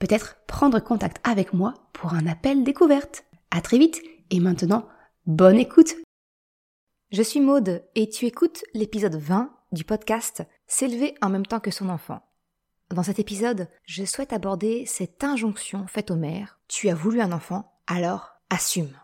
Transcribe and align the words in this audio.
peut-être 0.00 0.38
prendre 0.48 0.80
contact 0.80 1.18
avec 1.22 1.52
moi 1.52 1.74
pour 1.92 2.14
un 2.14 2.26
appel 2.26 2.64
découverte. 2.64 3.24
À 3.52 3.60
très 3.60 3.78
vite 3.78 4.02
et 4.30 4.40
maintenant, 4.40 4.88
bonne 5.26 5.58
écoute. 5.58 5.94
Je 7.12 7.22
suis 7.22 7.40
Maude 7.40 7.84
et 7.94 8.08
tu 8.08 8.26
écoutes 8.26 8.64
l'épisode 8.74 9.14
20 9.14 9.52
du 9.72 9.84
podcast 9.84 10.42
S'élever 10.66 11.14
en 11.20 11.28
même 11.28 11.46
temps 11.46 11.60
que 11.60 11.70
son 11.70 11.88
enfant. 11.88 12.22
Dans 12.90 13.02
cet 13.02 13.18
épisode, 13.18 13.68
je 13.84 14.04
souhaite 14.04 14.32
aborder 14.32 14.84
cette 14.86 15.22
injonction 15.22 15.86
faite 15.86 16.10
aux 16.10 16.16
mères. 16.16 16.58
Tu 16.66 16.88
as 16.88 16.94
voulu 16.94 17.20
un 17.20 17.30
enfant, 17.30 17.72
alors 17.86 18.30
assume. 18.48 18.96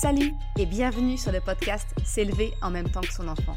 Salut 0.00 0.32
et 0.58 0.66
bienvenue 0.66 1.16
sur 1.16 1.32
le 1.32 1.40
podcast 1.40 1.88
S'élever 2.04 2.52
en 2.62 2.70
même 2.70 2.90
temps 2.90 3.00
que 3.00 3.12
son 3.12 3.28
enfant. 3.28 3.56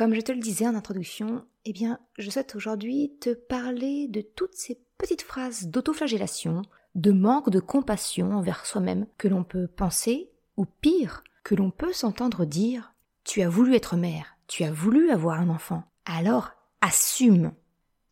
Comme 0.00 0.14
je 0.14 0.22
te 0.22 0.32
le 0.32 0.38
disais 0.38 0.66
en 0.66 0.74
introduction, 0.74 1.44
eh 1.66 1.74
bien, 1.74 1.98
je 2.16 2.30
souhaite 2.30 2.56
aujourd'hui 2.56 3.18
te 3.20 3.34
parler 3.34 4.08
de 4.08 4.22
toutes 4.22 4.54
ces 4.54 4.80
petites 4.96 5.20
phrases 5.20 5.66
d'autoflagellation, 5.66 6.62
de 6.94 7.12
manque 7.12 7.50
de 7.50 7.60
compassion 7.60 8.32
envers 8.32 8.64
soi-même 8.64 9.06
que 9.18 9.28
l'on 9.28 9.44
peut 9.44 9.66
penser, 9.66 10.30
ou 10.56 10.64
pire, 10.64 11.22
que 11.44 11.54
l'on 11.54 11.70
peut 11.70 11.92
s'entendre 11.92 12.46
dire 12.46 12.94
Tu 13.24 13.42
as 13.42 13.50
voulu 13.50 13.74
être 13.74 13.98
mère, 13.98 14.38
tu 14.46 14.64
as 14.64 14.72
voulu 14.72 15.10
avoir 15.10 15.38
un 15.38 15.50
enfant, 15.50 15.82
alors 16.06 16.52
assume. 16.80 17.52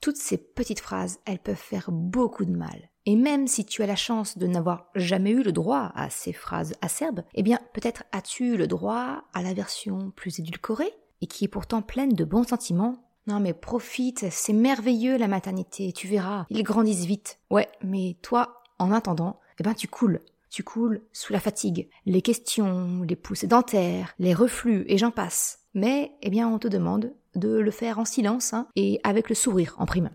Toutes 0.02 0.18
ces 0.18 0.36
petites 0.36 0.80
phrases, 0.80 1.20
elles 1.24 1.38
peuvent 1.38 1.56
faire 1.56 1.90
beaucoup 1.90 2.44
de 2.44 2.54
mal. 2.54 2.90
Et 3.06 3.16
même 3.16 3.46
si 3.46 3.64
tu 3.64 3.82
as 3.82 3.86
la 3.86 3.96
chance 3.96 4.36
de 4.36 4.46
n'avoir 4.46 4.90
jamais 4.94 5.30
eu 5.30 5.42
le 5.42 5.52
droit 5.52 5.90
à 5.94 6.10
ces 6.10 6.34
phrases 6.34 6.74
acerbes, 6.82 7.24
eh 7.32 7.42
bien 7.42 7.58
peut-être 7.72 8.04
as-tu 8.12 8.58
le 8.58 8.66
droit 8.66 9.24
à 9.32 9.42
la 9.42 9.54
version 9.54 10.10
plus 10.10 10.38
édulcorée, 10.38 10.92
et 11.20 11.26
qui 11.26 11.44
est 11.44 11.48
pourtant 11.48 11.82
pleine 11.82 12.14
de 12.14 12.24
bons 12.24 12.44
sentiments. 12.44 13.04
Non 13.26 13.40
mais 13.40 13.52
profite, 13.52 14.26
c'est 14.30 14.52
merveilleux 14.52 15.18
la 15.18 15.28
maternité, 15.28 15.92
tu 15.92 16.08
verras, 16.08 16.46
ils 16.50 16.62
grandissent 16.62 17.04
vite. 17.04 17.38
Ouais, 17.50 17.68
mais 17.82 18.16
toi, 18.22 18.62
en 18.78 18.92
attendant, 18.92 19.38
eh 19.58 19.62
ben 19.62 19.74
tu 19.74 19.88
coules. 19.88 20.20
Tu 20.50 20.62
coules 20.62 21.02
sous 21.12 21.32
la 21.32 21.40
fatigue, 21.40 21.90
les 22.06 22.22
questions, 22.22 23.02
les 23.02 23.16
poussées 23.16 23.46
dentaires, 23.46 24.14
les 24.18 24.32
reflux, 24.32 24.84
et 24.88 24.96
j'en 24.96 25.10
passe. 25.10 25.60
Mais, 25.74 26.12
eh 26.22 26.30
bien, 26.30 26.48
on 26.48 26.58
te 26.58 26.68
demande 26.68 27.12
de 27.34 27.58
le 27.58 27.70
faire 27.70 27.98
en 27.98 28.06
silence 28.06 28.54
hein, 28.54 28.66
et 28.74 28.98
avec 29.04 29.28
le 29.28 29.34
sourire 29.34 29.74
en 29.78 29.84
prime. 29.84 30.10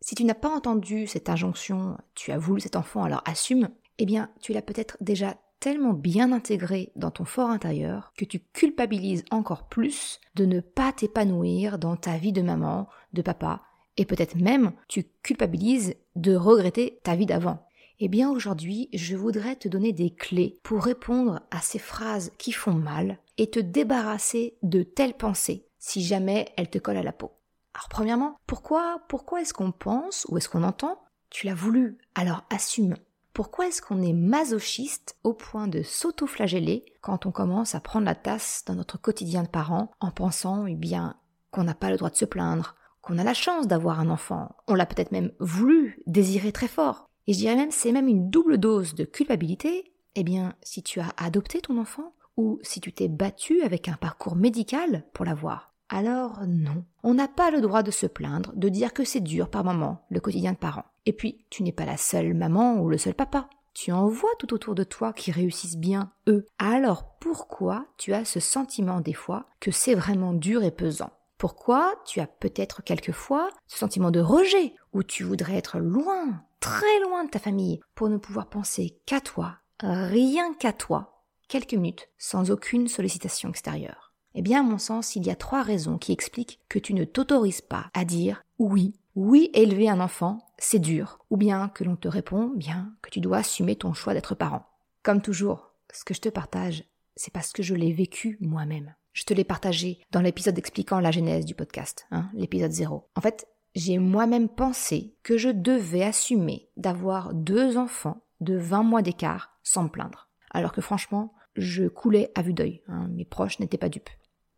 Si 0.00 0.14
tu 0.14 0.24
n'as 0.24 0.34
pas 0.34 0.54
entendu 0.54 1.06
cette 1.06 1.28
injonction, 1.28 1.96
tu 2.14 2.32
as 2.32 2.38
voulu 2.38 2.60
cet 2.60 2.76
enfant, 2.76 3.02
alors 3.02 3.22
assume, 3.24 3.70
eh 3.98 4.06
bien, 4.06 4.30
tu 4.40 4.52
l'as 4.52 4.62
peut-être 4.62 4.96
déjà 5.00 5.36
tellement 5.60 5.92
bien 5.92 6.32
intégré 6.32 6.92
dans 6.96 7.10
ton 7.10 7.24
fort 7.24 7.50
intérieur 7.50 8.12
que 8.16 8.24
tu 8.24 8.40
culpabilises 8.40 9.24
encore 9.30 9.68
plus 9.68 10.20
de 10.34 10.44
ne 10.44 10.60
pas 10.60 10.92
t'épanouir 10.92 11.78
dans 11.78 11.96
ta 11.96 12.16
vie 12.16 12.32
de 12.32 12.42
maman, 12.42 12.88
de 13.12 13.22
papa, 13.22 13.62
et 13.96 14.04
peut-être 14.04 14.36
même 14.36 14.72
tu 14.88 15.04
culpabilises 15.22 15.94
de 16.16 16.34
regretter 16.34 17.00
ta 17.02 17.16
vie 17.16 17.26
d'avant. 17.26 17.66
Eh 18.00 18.08
bien 18.08 18.30
aujourd'hui, 18.30 18.88
je 18.92 19.16
voudrais 19.16 19.56
te 19.56 19.68
donner 19.68 19.92
des 19.92 20.10
clés 20.10 20.60
pour 20.62 20.84
répondre 20.84 21.40
à 21.50 21.60
ces 21.60 21.80
phrases 21.80 22.30
qui 22.38 22.52
font 22.52 22.74
mal 22.74 23.18
et 23.38 23.50
te 23.50 23.58
débarrasser 23.58 24.56
de 24.62 24.82
telles 24.82 25.16
pensées 25.16 25.66
si 25.78 26.02
jamais 26.02 26.48
elles 26.56 26.70
te 26.70 26.78
collent 26.78 26.96
à 26.96 27.02
la 27.02 27.12
peau. 27.12 27.32
Alors 27.74 27.88
premièrement, 27.88 28.36
pourquoi 28.46 29.02
pourquoi 29.08 29.40
est-ce 29.40 29.54
qu'on 29.54 29.72
pense 29.72 30.26
ou 30.28 30.38
est-ce 30.38 30.48
qu'on 30.48 30.62
entend 30.62 30.98
tu 31.30 31.46
l'as 31.46 31.54
voulu, 31.54 31.98
alors 32.14 32.44
assume. 32.50 32.96
Pourquoi 33.38 33.68
est-ce 33.68 33.80
qu'on 33.80 34.02
est 34.02 34.14
masochiste 34.14 35.16
au 35.22 35.32
point 35.32 35.68
de 35.68 35.84
s'auto-flageller 35.84 36.84
quand 37.00 37.24
on 37.24 37.30
commence 37.30 37.76
à 37.76 37.80
prendre 37.80 38.04
la 38.04 38.16
tasse 38.16 38.64
dans 38.66 38.74
notre 38.74 39.00
quotidien 39.00 39.44
de 39.44 39.48
parents 39.48 39.92
en 40.00 40.10
pensant, 40.10 40.66
eh 40.66 40.74
bien, 40.74 41.14
qu'on 41.52 41.62
n'a 41.62 41.76
pas 41.76 41.92
le 41.92 41.98
droit 41.98 42.10
de 42.10 42.16
se 42.16 42.24
plaindre, 42.24 42.74
qu'on 43.00 43.16
a 43.16 43.22
la 43.22 43.34
chance 43.34 43.68
d'avoir 43.68 44.00
un 44.00 44.10
enfant, 44.10 44.56
on 44.66 44.74
l'a 44.74 44.86
peut-être 44.86 45.12
même 45.12 45.30
voulu, 45.38 46.02
désiré 46.08 46.50
très 46.50 46.66
fort. 46.66 47.08
Et 47.28 47.32
je 47.32 47.38
dirais 47.38 47.54
même, 47.54 47.70
c'est 47.70 47.92
même 47.92 48.08
une 48.08 48.28
double 48.28 48.58
dose 48.58 48.96
de 48.96 49.04
culpabilité. 49.04 49.94
Eh 50.16 50.24
bien, 50.24 50.56
si 50.64 50.82
tu 50.82 50.98
as 50.98 51.14
adopté 51.16 51.60
ton 51.60 51.78
enfant, 51.78 52.14
ou 52.36 52.58
si 52.62 52.80
tu 52.80 52.92
t'es 52.92 53.06
battu 53.06 53.62
avec 53.62 53.86
un 53.86 53.94
parcours 53.94 54.34
médical 54.34 55.04
pour 55.12 55.24
l'avoir. 55.24 55.72
Alors 55.88 56.40
non, 56.46 56.84
on 57.02 57.14
n'a 57.14 57.28
pas 57.28 57.50
le 57.50 57.60
droit 57.60 57.82
de 57.82 57.90
se 57.90 58.06
plaindre, 58.06 58.52
de 58.54 58.68
dire 58.68 58.92
que 58.92 59.04
c'est 59.04 59.20
dur 59.20 59.48
par 59.48 59.64
moment, 59.64 60.04
le 60.10 60.20
quotidien 60.20 60.52
de 60.52 60.58
parents. 60.58 60.84
Et 61.06 61.12
puis, 61.12 61.46
tu 61.48 61.62
n'es 61.62 61.72
pas 61.72 61.86
la 61.86 61.96
seule 61.96 62.34
maman 62.34 62.74
ou 62.80 62.90
le 62.90 62.98
seul 62.98 63.14
papa. 63.14 63.48
Tu 63.72 63.92
en 63.92 64.08
vois 64.08 64.30
tout 64.38 64.52
autour 64.52 64.74
de 64.74 64.84
toi 64.84 65.12
qui 65.12 65.30
réussissent 65.30 65.78
bien, 65.78 66.10
eux. 66.28 66.44
Alors 66.58 67.16
pourquoi 67.20 67.86
tu 67.96 68.12
as 68.12 68.24
ce 68.24 68.40
sentiment 68.40 69.00
des 69.00 69.14
fois 69.14 69.46
que 69.60 69.70
c'est 69.70 69.94
vraiment 69.94 70.32
dur 70.32 70.64
et 70.64 70.70
pesant? 70.70 71.12
Pourquoi 71.38 71.94
tu 72.04 72.18
as 72.18 72.26
peut-être 72.26 72.82
quelquefois 72.82 73.48
ce 73.68 73.78
sentiment 73.78 74.10
de 74.10 74.20
rejet, 74.20 74.74
où 74.92 75.04
tu 75.04 75.22
voudrais 75.22 75.54
être 75.54 75.78
loin, 75.78 76.42
très 76.58 77.00
loin 77.04 77.24
de 77.24 77.30
ta 77.30 77.38
famille, 77.38 77.80
pour 77.94 78.08
ne 78.08 78.16
pouvoir 78.16 78.48
penser 78.48 78.98
qu'à 79.06 79.20
toi, 79.20 79.58
rien 79.78 80.52
qu'à 80.54 80.72
toi, 80.72 81.22
quelques 81.46 81.74
minutes, 81.74 82.08
sans 82.18 82.50
aucune 82.50 82.88
sollicitation 82.88 83.50
extérieure? 83.50 84.07
Eh 84.34 84.42
bien, 84.42 84.60
à 84.60 84.62
mon 84.62 84.78
sens, 84.78 85.16
il 85.16 85.26
y 85.26 85.30
a 85.30 85.36
trois 85.36 85.62
raisons 85.62 85.98
qui 85.98 86.12
expliquent 86.12 86.60
que 86.68 86.78
tu 86.78 86.94
ne 86.94 87.04
t'autorises 87.04 87.60
pas 87.60 87.86
à 87.94 88.04
dire 88.04 88.44
oui 88.58 88.94
oui, 89.18 89.50
élever 89.52 89.88
un 89.88 89.98
enfant, 89.98 90.46
c'est 90.58 90.78
dur, 90.78 91.18
ou 91.28 91.36
bien 91.36 91.70
que 91.70 91.82
l'on 91.82 91.96
te 91.96 92.06
répond 92.06 92.52
bien 92.54 92.94
que 93.02 93.10
tu 93.10 93.18
dois 93.18 93.38
assumer 93.38 93.74
ton 93.74 93.92
choix 93.92 94.14
d'être 94.14 94.36
parent. 94.36 94.64
Comme 95.02 95.20
toujours, 95.20 95.72
ce 95.92 96.04
que 96.04 96.14
je 96.14 96.20
te 96.20 96.28
partage, 96.28 96.84
c'est 97.16 97.32
parce 97.32 97.50
que 97.50 97.64
je 97.64 97.74
l'ai 97.74 97.92
vécu 97.92 98.38
moi-même. 98.40 98.94
Je 99.12 99.24
te 99.24 99.34
l'ai 99.34 99.42
partagé 99.42 99.98
dans 100.12 100.20
l'épisode 100.20 100.56
expliquant 100.56 101.00
la 101.00 101.10
genèse 101.10 101.44
du 101.44 101.56
podcast, 101.56 102.06
hein, 102.12 102.30
l'épisode 102.32 102.70
0. 102.70 103.08
En 103.16 103.20
fait, 103.20 103.48
j'ai 103.74 103.98
moi-même 103.98 104.48
pensé 104.48 105.16
que 105.24 105.36
je 105.36 105.48
devais 105.48 106.04
assumer 106.04 106.68
d'avoir 106.76 107.34
deux 107.34 107.76
enfants 107.76 108.22
de 108.40 108.56
20 108.56 108.84
mois 108.84 109.02
d'écart 109.02 109.58
sans 109.64 109.82
me 109.82 109.88
plaindre. 109.88 110.28
Alors 110.52 110.70
que 110.70 110.80
franchement, 110.80 111.34
je 111.58 111.88
coulais 111.88 112.30
à 112.34 112.42
vue 112.42 112.54
d'œil, 112.54 112.82
hein, 112.88 113.08
mes 113.08 113.24
proches 113.24 113.58
n'étaient 113.58 113.78
pas 113.78 113.88
dupes. 113.88 114.10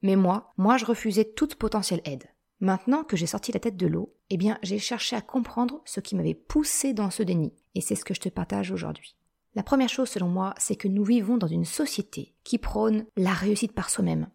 Mais 0.03 0.16
moi, 0.16 0.53
moi 0.56 0.77
je 0.77 0.84
refusais 0.84 1.25
toute 1.25 1.56
potentielle 1.56 2.03
aide. 2.05 2.28
Maintenant 2.61 3.05
que 3.05 3.16
j'ai 3.16 3.27
sorti 3.27 3.53
la 3.53 3.61
tête 3.61 3.77
de 3.77 3.87
l'eau, 3.87 4.15
eh 4.28 4.37
bien, 4.37 4.59
j'ai 4.62 4.78
cherché 4.78 5.16
à 5.16 5.22
comprendre 5.22 5.81
ce 5.87 6.00
qui 6.00 6.15
m'avait 6.15 6.34
poussé 6.34 6.93
dans 6.93 7.11
ce 7.11 7.23
déni, 7.23 7.55
et 7.75 7.81
c'est 7.81 7.94
ce 7.94 8.05
que 8.05 8.14
je 8.14 8.20
te 8.20 8.29
partage 8.29 8.70
aujourd'hui. 8.70 9.17
La 9.55 9.62
première 9.62 9.88
chose, 9.88 10.11
selon 10.11 10.29
moi, 10.29 10.55
c'est 10.58 10.76
que 10.76 10.87
nous 10.87 11.02
vivons 11.02 11.37
dans 11.37 11.47
une 11.47 11.64
société 11.64 12.35
qui 12.44 12.58
prône 12.58 13.06
la 13.17 13.32
réussite 13.32 13.73
par 13.73 13.91
soi-même, 13.91 14.29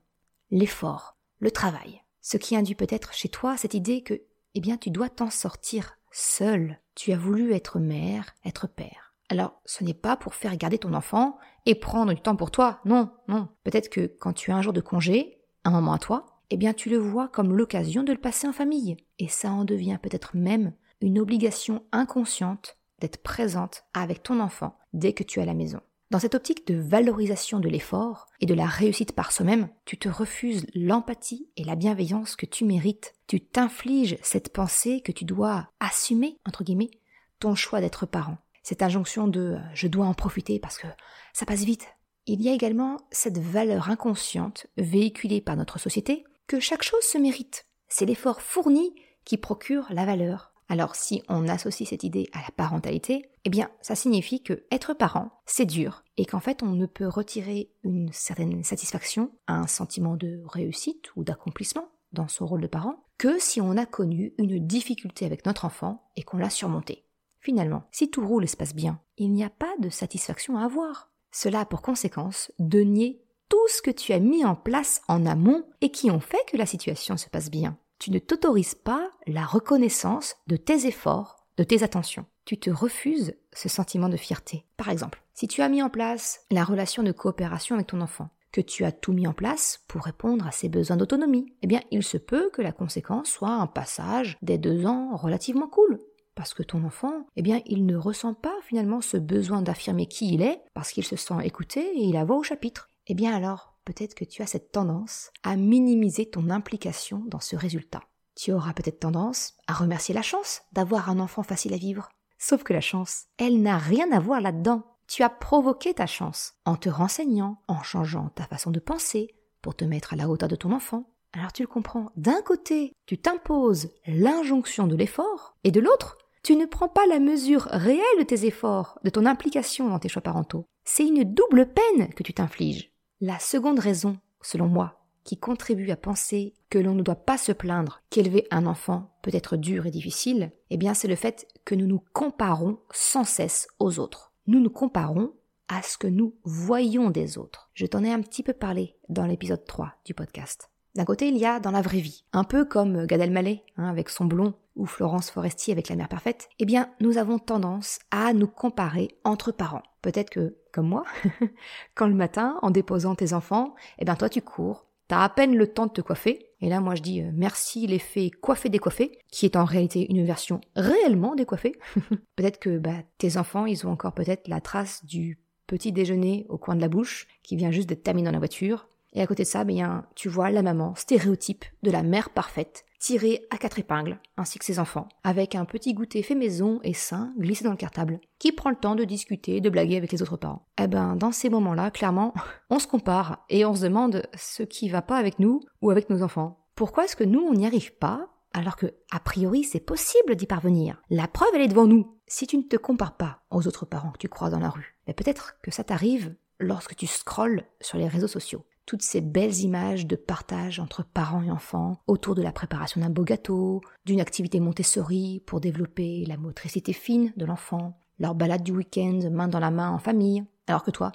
l'effort, 0.51 1.17
le 1.39 1.51
travail. 1.51 2.01
Ce 2.21 2.37
qui 2.37 2.55
induit 2.55 2.75
peut-être 2.75 3.13
chez 3.13 3.29
toi 3.29 3.55
cette 3.55 3.75
idée 3.75 4.01
que, 4.01 4.21
eh 4.55 4.59
bien, 4.59 4.77
tu 4.77 4.89
dois 4.89 5.09
t'en 5.09 5.29
sortir 5.29 5.97
seul. 6.11 6.79
Tu 6.95 7.11
as 7.11 7.17
voulu 7.17 7.53
être 7.53 7.79
mère, 7.79 8.33
être 8.43 8.67
père. 8.67 9.04
Alors, 9.29 9.59
ce 9.65 9.83
n'est 9.83 9.93
pas 9.93 10.15
pour 10.17 10.35
faire 10.35 10.55
garder 10.55 10.77
ton 10.77 10.93
enfant 10.93 11.37
et 11.65 11.75
prendre 11.75 12.13
du 12.13 12.21
temps 12.21 12.35
pour 12.35 12.51
toi. 12.51 12.79
Non, 12.85 13.11
non. 13.27 13.47
Peut-être 13.63 13.89
que 13.89 14.05
quand 14.19 14.33
tu 14.33 14.51
as 14.51 14.55
un 14.55 14.61
jour 14.61 14.73
de 14.73 14.81
congé, 14.81 15.41
un 15.63 15.71
moment 15.71 15.93
à 15.93 15.99
toi, 15.99 16.41
eh 16.51 16.57
bien 16.57 16.73
tu 16.73 16.89
le 16.89 16.97
vois 16.97 17.27
comme 17.27 17.55
l'occasion 17.55 18.03
de 18.03 18.13
le 18.13 18.19
passer 18.19 18.47
en 18.47 18.53
famille. 18.53 18.97
Et 19.19 19.27
ça 19.27 19.51
en 19.51 19.65
devient 19.65 19.97
peut-être 20.01 20.35
même 20.35 20.73
une 21.01 21.19
obligation 21.19 21.83
inconsciente 21.91 22.77
d'être 22.99 23.21
présente 23.21 23.83
avec 23.93 24.23
ton 24.23 24.39
enfant 24.39 24.77
dès 24.93 25.13
que 25.13 25.23
tu 25.23 25.39
es 25.39 25.43
à 25.43 25.45
la 25.45 25.53
maison. 25.53 25.81
Dans 26.11 26.19
cette 26.19 26.35
optique 26.35 26.67
de 26.67 26.75
valorisation 26.75 27.59
de 27.59 27.67
l'effort 27.67 28.27
et 28.39 28.45
de 28.45 28.53
la 28.53 28.67
réussite 28.67 29.13
par 29.13 29.31
soi-même, 29.31 29.69
tu 29.85 29.97
te 29.97 30.07
refuses 30.07 30.67
l'empathie 30.75 31.49
et 31.57 31.63
la 31.63 31.75
bienveillance 31.75 32.35
que 32.35 32.45
tu 32.45 32.63
mérites. 32.63 33.15
Tu 33.27 33.41
t'infliges 33.41 34.17
cette 34.21 34.53
pensée 34.53 35.01
que 35.01 35.11
tu 35.11 35.25
dois 35.25 35.67
assumer, 35.79 36.37
entre 36.47 36.63
guillemets, 36.63 36.91
ton 37.39 37.55
choix 37.55 37.81
d'être 37.81 38.05
parent. 38.05 38.37
Cette 38.65 38.81
injonction 38.81 39.27
de 39.27 39.59
je 39.75 39.87
dois 39.87 40.07
en 40.07 40.15
profiter 40.15 40.59
parce 40.59 40.79
que 40.79 40.87
ça 41.33 41.45
passe 41.45 41.65
vite. 41.65 41.85
Il 42.25 42.41
y 42.41 42.49
a 42.49 42.51
également 42.51 42.97
cette 43.11 43.37
valeur 43.37 43.91
inconsciente 43.91 44.65
véhiculée 44.75 45.39
par 45.39 45.55
notre 45.55 45.77
société 45.77 46.23
que 46.47 46.59
chaque 46.59 46.81
chose 46.81 47.03
se 47.03 47.19
mérite. 47.19 47.67
C'est 47.89 48.07
l'effort 48.07 48.41
fourni 48.41 48.95
qui 49.23 49.37
procure 49.37 49.85
la 49.91 50.03
valeur. 50.03 50.51
Alors 50.67 50.95
si 50.95 51.21
on 51.29 51.47
associe 51.47 51.87
cette 51.87 52.03
idée 52.03 52.27
à 52.33 52.39
la 52.39 52.49
parentalité, 52.57 53.29
eh 53.43 53.51
bien 53.51 53.69
ça 53.83 53.93
signifie 53.93 54.41
que 54.41 54.65
être 54.71 54.95
parent, 54.95 55.29
c'est 55.45 55.67
dur 55.67 56.03
et 56.17 56.25
qu'en 56.25 56.39
fait 56.39 56.63
on 56.63 56.71
ne 56.71 56.87
peut 56.87 57.07
retirer 57.07 57.69
une 57.83 58.11
certaine 58.11 58.63
satisfaction, 58.63 59.29
un 59.47 59.67
sentiment 59.67 60.15
de 60.15 60.41
réussite 60.43 61.15
ou 61.15 61.23
d'accomplissement 61.23 61.87
dans 62.13 62.27
son 62.27 62.47
rôle 62.47 62.61
de 62.61 62.67
parent 62.67 63.05
que 63.19 63.37
si 63.37 63.61
on 63.61 63.77
a 63.77 63.85
connu 63.85 64.33
une 64.39 64.65
difficulté 64.65 65.27
avec 65.27 65.45
notre 65.45 65.65
enfant 65.65 66.09
et 66.15 66.23
qu'on 66.23 66.37
l'a 66.37 66.49
surmontée. 66.49 67.05
Finalement, 67.45 67.83
si 67.91 68.09
tout 68.09 68.27
roule 68.27 68.43
et 68.43 68.47
se 68.47 68.57
passe 68.57 68.75
bien, 68.75 68.99
il 69.17 69.31
n'y 69.31 69.45
a 69.45 69.49
pas 69.49 69.73
de 69.79 69.89
satisfaction 69.89 70.57
à 70.57 70.65
avoir. 70.65 71.11
Cela 71.31 71.61
a 71.61 71.65
pour 71.65 71.81
conséquence 71.81 72.51
de 72.59 72.81
nier 72.81 73.21
tout 73.47 73.67
ce 73.69 73.81
que 73.81 73.91
tu 73.91 74.11
as 74.11 74.19
mis 74.19 74.43
en 74.43 74.55
place 74.55 75.01
en 75.07 75.25
amont 75.25 75.63
et 75.79 75.91
qui 75.91 76.11
ont 76.11 76.19
fait 76.19 76.43
que 76.47 76.57
la 76.57 76.65
situation 76.65 77.15
se 77.15 77.29
passe 77.29 77.49
bien 77.49 77.77
tu 77.99 78.11
ne 78.11 78.19
t'autorises 78.19 78.75
pas 78.75 79.09
la 79.27 79.45
reconnaissance 79.45 80.35
de 80.47 80.57
tes 80.57 80.85
efforts, 80.87 81.45
de 81.57 81.63
tes 81.63 81.83
attentions. 81.83 82.25
Tu 82.45 82.59
te 82.59 82.69
refuses 82.69 83.35
ce 83.53 83.69
sentiment 83.69 84.09
de 84.09 84.17
fierté. 84.17 84.65
Par 84.77 84.89
exemple, 84.89 85.23
si 85.33 85.47
tu 85.47 85.61
as 85.61 85.69
mis 85.69 85.81
en 85.81 85.89
place 85.89 86.41
la 86.51 86.63
relation 86.63 87.03
de 87.03 87.11
coopération 87.11 87.75
avec 87.75 87.87
ton 87.87 88.01
enfant, 88.01 88.29
que 88.51 88.61
tu 88.61 88.85
as 88.85 88.91
tout 88.91 89.11
mis 89.11 89.27
en 89.27 89.33
place 89.33 89.83
pour 89.87 90.03
répondre 90.03 90.47
à 90.47 90.51
ses 90.51 90.69
besoins 90.69 90.97
d'autonomie, 90.97 91.53
eh 91.61 91.67
bien, 91.67 91.81
il 91.91 92.03
se 92.03 92.17
peut 92.17 92.49
que 92.53 92.61
la 92.61 92.71
conséquence 92.71 93.29
soit 93.29 93.49
un 93.49 93.67
passage 93.67 94.37
des 94.41 94.57
deux 94.57 94.85
ans 94.85 95.15
relativement 95.15 95.67
cool. 95.67 95.99
Parce 96.35 96.53
que 96.53 96.63
ton 96.63 96.83
enfant, 96.83 97.25
eh 97.37 97.41
bien, 97.41 97.61
il 97.65 97.85
ne 97.85 97.95
ressent 97.95 98.33
pas 98.33 98.55
finalement 98.63 99.01
ce 99.01 99.17
besoin 99.17 99.61
d'affirmer 99.61 100.05
qui 100.05 100.33
il 100.33 100.41
est, 100.41 100.61
parce 100.73 100.91
qu'il 100.91 101.05
se 101.05 101.15
sent 101.15 101.35
écouté 101.43 101.79
et 101.79 102.03
il 102.03 102.17
a 102.17 102.25
voix 102.25 102.37
au 102.37 102.43
chapitre. 102.43 102.89
Eh 103.07 103.13
bien 103.13 103.33
alors, 103.33 103.75
peut-être 103.85 104.15
que 104.15 104.25
tu 104.25 104.41
as 104.41 104.47
cette 104.47 104.71
tendance 104.71 105.31
à 105.43 105.55
minimiser 105.55 106.29
ton 106.29 106.49
implication 106.49 107.23
dans 107.27 107.39
ce 107.39 107.55
résultat. 107.55 108.01
Tu 108.35 108.51
auras 108.51 108.73
peut-être 108.73 108.99
tendance 108.99 109.53
à 109.67 109.73
remercier 109.73 110.13
la 110.13 110.21
chance 110.21 110.61
d'avoir 110.73 111.09
un 111.09 111.19
enfant 111.19 111.43
facile 111.43 111.73
à 111.73 111.77
vivre. 111.77 112.09
Sauf 112.37 112.63
que 112.63 112.73
la 112.73 112.81
chance, 112.81 113.27
elle 113.37 113.61
n'a 113.61 113.77
rien 113.77 114.11
à 114.11 114.19
voir 114.19 114.41
là-dedans. 114.41 114.83
Tu 115.07 115.23
as 115.23 115.29
provoqué 115.29 115.93
ta 115.93 116.05
chance 116.05 116.55
en 116.65 116.75
te 116.75 116.89
renseignant, 116.89 117.61
en 117.67 117.81
changeant 117.81 118.29
ta 118.29 118.45
façon 118.45 118.71
de 118.71 118.79
penser 118.79 119.35
pour 119.61 119.75
te 119.75 119.85
mettre 119.85 120.13
à 120.13 120.15
la 120.17 120.27
hauteur 120.27 120.49
de 120.49 120.55
ton 120.55 120.73
enfant. 120.73 121.09
Alors 121.31 121.53
tu 121.53 121.63
le 121.63 121.67
comprends, 121.67 122.11
d'un 122.15 122.41
côté, 122.41 122.93
tu 123.05 123.17
t'imposes 123.17 123.89
l'injonction 124.07 124.87
de 124.87 124.95
l'effort, 124.95 125.55
et 125.63 125.71
de 125.71 125.79
l'autre, 125.79 126.17
tu 126.45 126.55
ne 126.55 126.67
prends 126.67 126.87
pas 126.87 127.07
la 127.07 127.17
mesure 127.17 127.63
réelle 127.71 128.19
de 128.19 128.23
tes 128.23 128.45
efforts, 128.45 128.99
de 129.03 129.09
ton 129.09 129.25
implication 129.25 129.89
dans 129.89 129.97
tes 129.97 130.09
choix 130.09 130.21
parentaux. 130.21 130.67
C'est 130.83 131.07
une 131.07 131.23
double 131.23 131.65
peine 131.65 132.13
que 132.13 132.21
tu 132.21 132.35
t'infliges. 132.35 132.91
La 133.19 133.39
seconde 133.39 133.79
raison, 133.79 134.17
selon 134.43 134.67
moi, 134.67 135.01
qui 135.23 135.39
contribue 135.39 135.89
à 135.89 135.95
penser 135.95 136.53
que 136.69 136.77
l'on 136.77 136.93
ne 136.93 137.01
doit 137.01 137.15
pas 137.15 137.39
se 137.39 137.51
plaindre 137.51 138.03
qu'élever 138.11 138.45
un 138.51 138.67
enfant 138.67 139.17
peut 139.23 139.31
être 139.33 139.57
dur 139.57 139.87
et 139.87 139.91
difficile, 139.91 140.51
eh 140.69 140.77
bien 140.77 140.93
c'est 140.93 141.07
le 141.07 141.15
fait 141.15 141.47
que 141.65 141.73
nous 141.73 141.87
nous 141.87 142.03
comparons 142.13 142.77
sans 142.91 143.23
cesse 143.23 143.67
aux 143.79 143.97
autres. 143.97 144.31
Nous 144.45 144.59
nous 144.59 144.69
comparons 144.69 145.33
à 145.67 145.81
ce 145.81 145.97
que 145.97 146.05
nous 146.05 146.35
voyons 146.43 147.09
des 147.09 147.39
autres. 147.39 147.71
Je 147.73 147.87
t'en 147.87 148.03
ai 148.03 148.13
un 148.13 148.21
petit 148.21 148.43
peu 148.43 148.53
parlé 148.53 148.95
dans 149.09 149.25
l'épisode 149.25 149.65
3 149.65 149.93
du 150.05 150.13
podcast. 150.13 150.69
D'un 150.93 151.05
côté, 151.05 151.27
il 151.27 151.37
y 151.37 151.45
a 151.45 151.59
dans 151.59 151.71
la 151.71 151.81
vraie 151.81 152.01
vie, 152.01 152.23
un 152.33 152.43
peu 152.43 152.65
comme 152.65 153.07
Gad 153.07 153.19
Elmaleh 153.19 153.63
hein, 153.77 153.89
avec 153.89 154.09
son 154.09 154.25
blond 154.25 154.53
ou 154.75 154.85
Florence 154.85 155.29
Foresti 155.29 155.71
avec 155.71 155.89
la 155.89 155.95
mère 155.95 156.09
parfaite, 156.09 156.49
eh 156.59 156.65
bien, 156.65 156.89
nous 156.99 157.17
avons 157.17 157.39
tendance 157.39 157.99
à 158.11 158.33
nous 158.33 158.47
comparer 158.47 159.09
entre 159.23 159.51
parents. 159.51 159.83
Peut-être 160.01 160.29
que, 160.29 160.57
comme 160.71 160.87
moi, 160.87 161.03
quand 161.95 162.07
le 162.07 162.13
matin, 162.13 162.59
en 162.61 162.71
déposant 162.71 163.15
tes 163.15 163.33
enfants, 163.33 163.75
eh 163.99 164.05
bien, 164.05 164.15
toi, 164.15 164.29
tu 164.29 164.41
cours, 164.41 164.87
t'as 165.07 165.23
à 165.23 165.29
peine 165.29 165.55
le 165.55 165.67
temps 165.67 165.87
de 165.87 165.91
te 165.91 166.01
coiffer, 166.01 166.45
et 166.61 166.69
là, 166.69 166.79
moi, 166.79 166.95
je 166.95 167.01
dis 167.01 167.21
euh, 167.21 167.29
merci 167.33 167.85
l'effet 167.85 168.31
coiffé 168.31 168.69
décoiffé, 168.69 169.19
qui 169.31 169.45
est 169.45 169.55
en 169.55 169.65
réalité 169.65 170.09
une 170.09 170.25
version 170.25 170.61
réellement 170.75 171.35
décoiffée. 171.35 171.75
peut-être 172.35 172.59
que 172.59 172.77
bah, 172.77 173.03
tes 173.17 173.37
enfants, 173.37 173.65
ils 173.65 173.85
ont 173.85 173.91
encore 173.91 174.13
peut-être 174.13 174.47
la 174.47 174.61
trace 174.61 175.05
du 175.05 175.39
petit 175.67 175.91
déjeuner 175.91 176.45
au 176.49 176.57
coin 176.57 176.75
de 176.75 176.81
la 176.81 176.87
bouche, 176.87 177.27
qui 177.43 177.55
vient 177.55 177.71
juste 177.71 177.89
d'être 177.89 178.03
terminé 178.03 178.25
dans 178.25 178.31
la 178.31 178.39
voiture. 178.39 178.87
Et 179.13 179.21
à 179.21 179.27
côté 179.27 179.43
de 179.43 179.47
ça, 179.47 179.63
bien, 179.63 180.05
tu 180.15 180.27
vois 180.27 180.51
la 180.51 180.61
maman 180.61 180.93
stéréotype 180.95 181.65
de 181.83 181.91
la 181.91 182.03
mère 182.03 182.29
parfaite, 182.31 182.83
tiré 183.05 183.45
à 183.51 183.59
quatre 183.59 183.77
épingles, 183.77 184.17
ainsi 184.35 184.57
que 184.57 184.65
ses 184.65 184.79
enfants, 184.79 185.07
avec 185.23 185.53
un 185.53 185.65
petit 185.65 185.93
goûter 185.93 186.23
fait 186.23 186.33
maison 186.33 186.79
et 186.83 186.95
sain 186.95 187.31
glissé 187.37 187.63
dans 187.63 187.69
le 187.69 187.77
cartable, 187.77 188.19
qui 188.39 188.51
prend 188.51 188.71
le 188.71 188.75
temps 188.75 188.95
de 188.95 189.03
discuter, 189.03 189.61
de 189.61 189.69
blaguer 189.69 189.97
avec 189.97 190.11
les 190.11 190.23
autres 190.23 190.37
parents. 190.37 190.65
Eh 190.81 190.87
ben, 190.87 191.15
dans 191.15 191.31
ces 191.31 191.51
moments-là, 191.51 191.91
clairement, 191.91 192.33
on 192.71 192.79
se 192.79 192.87
compare 192.87 193.45
et 193.51 193.63
on 193.63 193.75
se 193.75 193.83
demande 193.83 194.23
ce 194.35 194.63
qui 194.63 194.89
va 194.89 195.03
pas 195.03 195.17
avec 195.17 195.37
nous 195.37 195.61
ou 195.83 195.91
avec 195.91 196.09
nos 196.09 196.23
enfants. 196.23 196.65
Pourquoi 196.73 197.05
est-ce 197.05 197.15
que 197.15 197.23
nous, 197.23 197.41
on 197.41 197.53
n'y 197.53 197.67
arrive 197.67 197.95
pas 197.95 198.27
alors 198.53 198.75
que, 198.75 198.87
a 199.11 199.19
priori, 199.19 199.63
c'est 199.63 199.79
possible 199.79 200.35
d'y 200.35 200.47
parvenir? 200.47 200.99
La 201.11 201.27
preuve, 201.27 201.49
elle 201.53 201.61
est 201.61 201.67
devant 201.67 201.85
nous. 201.85 202.17
Si 202.25 202.47
tu 202.47 202.57
ne 202.57 202.63
te 202.63 202.75
compares 202.75 203.17
pas 203.17 203.43
aux 203.51 203.67
autres 203.67 203.85
parents 203.85 204.13
que 204.13 204.17
tu 204.17 204.29
crois 204.29 204.49
dans 204.49 204.57
la 204.57 204.69
rue, 204.69 204.97
mais 205.05 205.13
peut-être 205.13 205.59
que 205.61 205.69
ça 205.69 205.83
t'arrive 205.83 206.33
lorsque 206.59 206.95
tu 206.95 207.05
scrolles 207.05 207.65
sur 207.81 207.99
les 207.99 208.07
réseaux 208.07 208.27
sociaux 208.27 208.65
toutes 208.85 209.01
ces 209.01 209.21
belles 209.21 209.59
images 209.59 210.05
de 210.05 210.15
partage 210.15 210.79
entre 210.79 211.03
parents 211.03 211.43
et 211.43 211.51
enfants 211.51 211.97
autour 212.07 212.35
de 212.35 212.41
la 212.41 212.51
préparation 212.51 213.01
d'un 213.01 213.09
beau 213.09 213.23
gâteau, 213.23 213.81
d'une 214.05 214.21
activité 214.21 214.59
Montessori 214.59 215.41
pour 215.45 215.59
développer 215.59 216.25
la 216.27 216.37
motricité 216.37 216.93
fine 216.93 217.33
de 217.35 217.45
l'enfant, 217.45 217.99
leur 218.19 218.35
balade 218.35 218.63
du 218.63 218.71
week-end 218.71 219.19
main 219.31 219.47
dans 219.47 219.59
la 219.59 219.71
main 219.71 219.89
en 219.89 219.99
famille. 219.99 220.43
Alors 220.67 220.83
que 220.83 220.91
toi, 220.91 221.11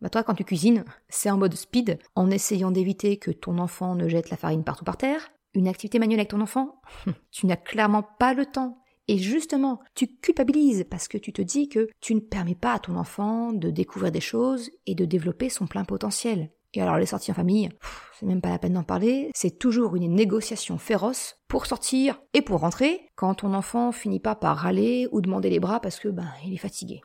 bah 0.00 0.10
toi 0.10 0.22
quand 0.22 0.34
tu 0.34 0.44
cuisines, 0.44 0.84
c'est 1.08 1.30
en 1.30 1.38
mode 1.38 1.54
speed, 1.54 1.98
en 2.14 2.30
essayant 2.30 2.70
d'éviter 2.70 3.16
que 3.16 3.30
ton 3.30 3.58
enfant 3.58 3.94
ne 3.94 4.08
jette 4.08 4.30
la 4.30 4.36
farine 4.36 4.64
partout 4.64 4.84
par 4.84 4.96
terre. 4.96 5.30
Une 5.54 5.68
activité 5.68 5.98
manuelle 5.98 6.20
avec 6.20 6.30
ton 6.30 6.40
enfant, 6.40 6.80
tu 7.30 7.46
n'as 7.46 7.56
clairement 7.56 8.02
pas 8.02 8.34
le 8.34 8.46
temps. 8.46 8.80
Et 9.06 9.18
justement, 9.18 9.80
tu 9.94 10.06
culpabilises 10.06 10.86
parce 10.90 11.08
que 11.08 11.18
tu 11.18 11.32
te 11.32 11.42
dis 11.42 11.68
que 11.68 11.88
tu 12.00 12.14
ne 12.14 12.20
permets 12.20 12.54
pas 12.54 12.72
à 12.72 12.78
ton 12.78 12.96
enfant 12.96 13.52
de 13.52 13.70
découvrir 13.70 14.10
des 14.10 14.20
choses 14.20 14.70
et 14.86 14.94
de 14.94 15.04
développer 15.04 15.50
son 15.50 15.66
plein 15.66 15.84
potentiel. 15.84 16.50
Et 16.76 16.82
alors 16.82 16.98
les 16.98 17.06
sorties 17.06 17.30
en 17.30 17.34
famille, 17.34 17.70
c'est 18.18 18.26
même 18.26 18.40
pas 18.40 18.50
la 18.50 18.58
peine 18.58 18.74
d'en 18.74 18.82
parler, 18.82 19.30
c'est 19.34 19.58
toujours 19.58 19.96
une 19.96 20.14
négociation 20.14 20.78
féroce 20.78 21.38
pour 21.48 21.66
sortir 21.66 22.20
et 22.32 22.42
pour 22.42 22.60
rentrer 22.60 23.08
quand 23.16 23.34
ton 23.34 23.54
enfant 23.54 23.92
finit 23.92 24.20
pas 24.20 24.34
par 24.34 24.58
râler 24.58 25.08
ou 25.12 25.20
demander 25.20 25.50
les 25.50 25.60
bras 25.60 25.80
parce 25.80 25.98
que 25.98 26.08
ben 26.08 26.28
il 26.44 26.54
est 26.54 26.58
fatigué. 26.58 27.02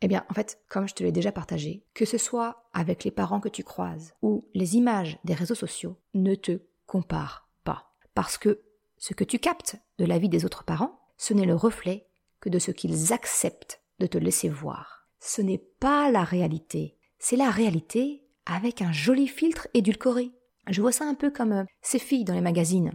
Eh 0.00 0.06
bien, 0.06 0.24
en 0.30 0.34
fait, 0.34 0.60
comme 0.68 0.88
je 0.88 0.94
te 0.94 1.02
l'ai 1.02 1.10
déjà 1.10 1.32
partagé, 1.32 1.84
que 1.92 2.04
ce 2.04 2.18
soit 2.18 2.68
avec 2.72 3.02
les 3.02 3.10
parents 3.10 3.40
que 3.40 3.48
tu 3.48 3.64
croises 3.64 4.14
ou 4.22 4.48
les 4.54 4.76
images 4.76 5.18
des 5.24 5.34
réseaux 5.34 5.56
sociaux, 5.56 5.96
ne 6.14 6.36
te 6.36 6.60
compare 6.86 7.48
pas. 7.64 7.90
Parce 8.14 8.38
que 8.38 8.62
ce 8.96 9.14
que 9.14 9.24
tu 9.24 9.40
captes 9.40 9.76
de 9.98 10.04
la 10.04 10.18
vie 10.18 10.28
des 10.28 10.44
autres 10.44 10.62
parents, 10.62 11.00
ce 11.16 11.34
n'est 11.34 11.46
le 11.46 11.56
reflet 11.56 12.06
que 12.40 12.48
de 12.48 12.60
ce 12.60 12.70
qu'ils 12.70 13.12
acceptent 13.12 13.82
de 13.98 14.06
te 14.06 14.18
laisser 14.18 14.48
voir. 14.48 15.08
Ce 15.18 15.42
n'est 15.42 15.58
pas 15.58 16.12
la 16.12 16.22
réalité. 16.22 16.96
C'est 17.18 17.36
la 17.36 17.50
réalité 17.50 18.27
avec 18.48 18.82
un 18.82 18.92
joli 18.92 19.28
filtre 19.28 19.68
édulcoré. 19.74 20.32
Je 20.68 20.80
vois 20.80 20.92
ça 20.92 21.04
un 21.04 21.14
peu 21.14 21.30
comme 21.30 21.52
euh, 21.52 21.64
ces 21.82 21.98
filles 21.98 22.24
dans 22.24 22.34
les 22.34 22.40
magazines. 22.40 22.92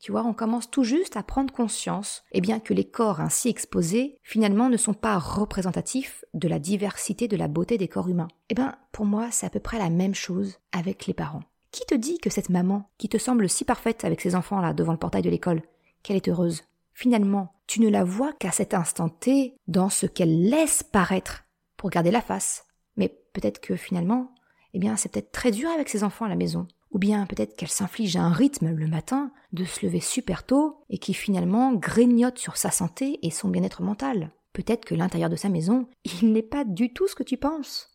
Tu 0.00 0.12
vois, 0.12 0.24
on 0.24 0.34
commence 0.34 0.70
tout 0.70 0.84
juste 0.84 1.16
à 1.16 1.22
prendre 1.22 1.52
conscience, 1.52 2.24
eh 2.32 2.40
bien, 2.40 2.60
que 2.60 2.74
les 2.74 2.84
corps 2.84 3.20
ainsi 3.20 3.48
exposés, 3.48 4.18
finalement, 4.22 4.68
ne 4.68 4.76
sont 4.76 4.92
pas 4.92 5.18
représentatifs 5.18 6.24
de 6.34 6.48
la 6.48 6.58
diversité 6.58 7.26
de 7.28 7.36
la 7.36 7.48
beauté 7.48 7.78
des 7.78 7.88
corps 7.88 8.08
humains. 8.08 8.28
Eh 8.50 8.54
bien, 8.54 8.76
pour 8.92 9.06
moi, 9.06 9.30
c'est 9.30 9.46
à 9.46 9.50
peu 9.50 9.60
près 9.60 9.78
la 9.78 9.88
même 9.88 10.14
chose 10.14 10.58
avec 10.72 11.06
les 11.06 11.14
parents. 11.14 11.44
Qui 11.70 11.86
te 11.86 11.94
dit 11.94 12.18
que 12.18 12.28
cette 12.28 12.50
maman, 12.50 12.90
qui 12.98 13.08
te 13.08 13.16
semble 13.16 13.48
si 13.48 13.64
parfaite 13.64 14.04
avec 14.04 14.20
ses 14.20 14.34
enfants 14.34 14.60
là 14.60 14.74
devant 14.74 14.92
le 14.92 14.98
portail 14.98 15.22
de 15.22 15.30
l'école, 15.30 15.62
qu'elle 16.02 16.16
est 16.16 16.28
heureuse? 16.28 16.64
Finalement, 16.92 17.54
tu 17.66 17.80
ne 17.80 17.88
la 17.88 18.04
vois 18.04 18.32
qu'à 18.34 18.52
cet 18.52 18.74
instant 18.74 19.08
T 19.08 19.56
dans 19.68 19.88
ce 19.88 20.06
qu'elle 20.06 20.48
laisse 20.48 20.82
paraître 20.82 21.44
pour 21.76 21.90
garder 21.90 22.10
la 22.10 22.20
face. 22.20 22.66
Mais 22.96 23.08
peut-être 23.32 23.60
que 23.60 23.74
finalement, 23.74 24.34
eh 24.74 24.78
bien 24.78 24.96
c'est 24.96 25.10
peut-être 25.10 25.32
très 25.32 25.50
dur 25.50 25.70
avec 25.70 25.88
ses 25.88 26.04
enfants 26.04 26.26
à 26.26 26.28
la 26.28 26.36
maison. 26.36 26.66
Ou 26.90 26.98
bien 26.98 27.26
peut-être 27.26 27.56
qu'elle 27.56 27.70
s'inflige 27.70 28.16
un 28.16 28.30
rythme 28.30 28.70
le 28.70 28.86
matin 28.86 29.32
de 29.52 29.64
se 29.64 29.84
lever 29.84 30.00
super 30.00 30.44
tôt 30.44 30.84
et 30.90 30.98
qui 30.98 31.14
finalement 31.14 31.72
grignote 31.72 32.38
sur 32.38 32.56
sa 32.56 32.70
santé 32.70 33.18
et 33.22 33.30
son 33.30 33.48
bien-être 33.48 33.82
mental. 33.82 34.30
Peut-être 34.52 34.84
que 34.84 34.94
l'intérieur 34.94 35.30
de 35.30 35.36
sa 35.36 35.48
maison, 35.48 35.88
il 36.22 36.32
n'est 36.32 36.42
pas 36.42 36.64
du 36.64 36.92
tout 36.92 37.08
ce 37.08 37.14
que 37.14 37.22
tu 37.22 37.36
penses. 37.36 37.90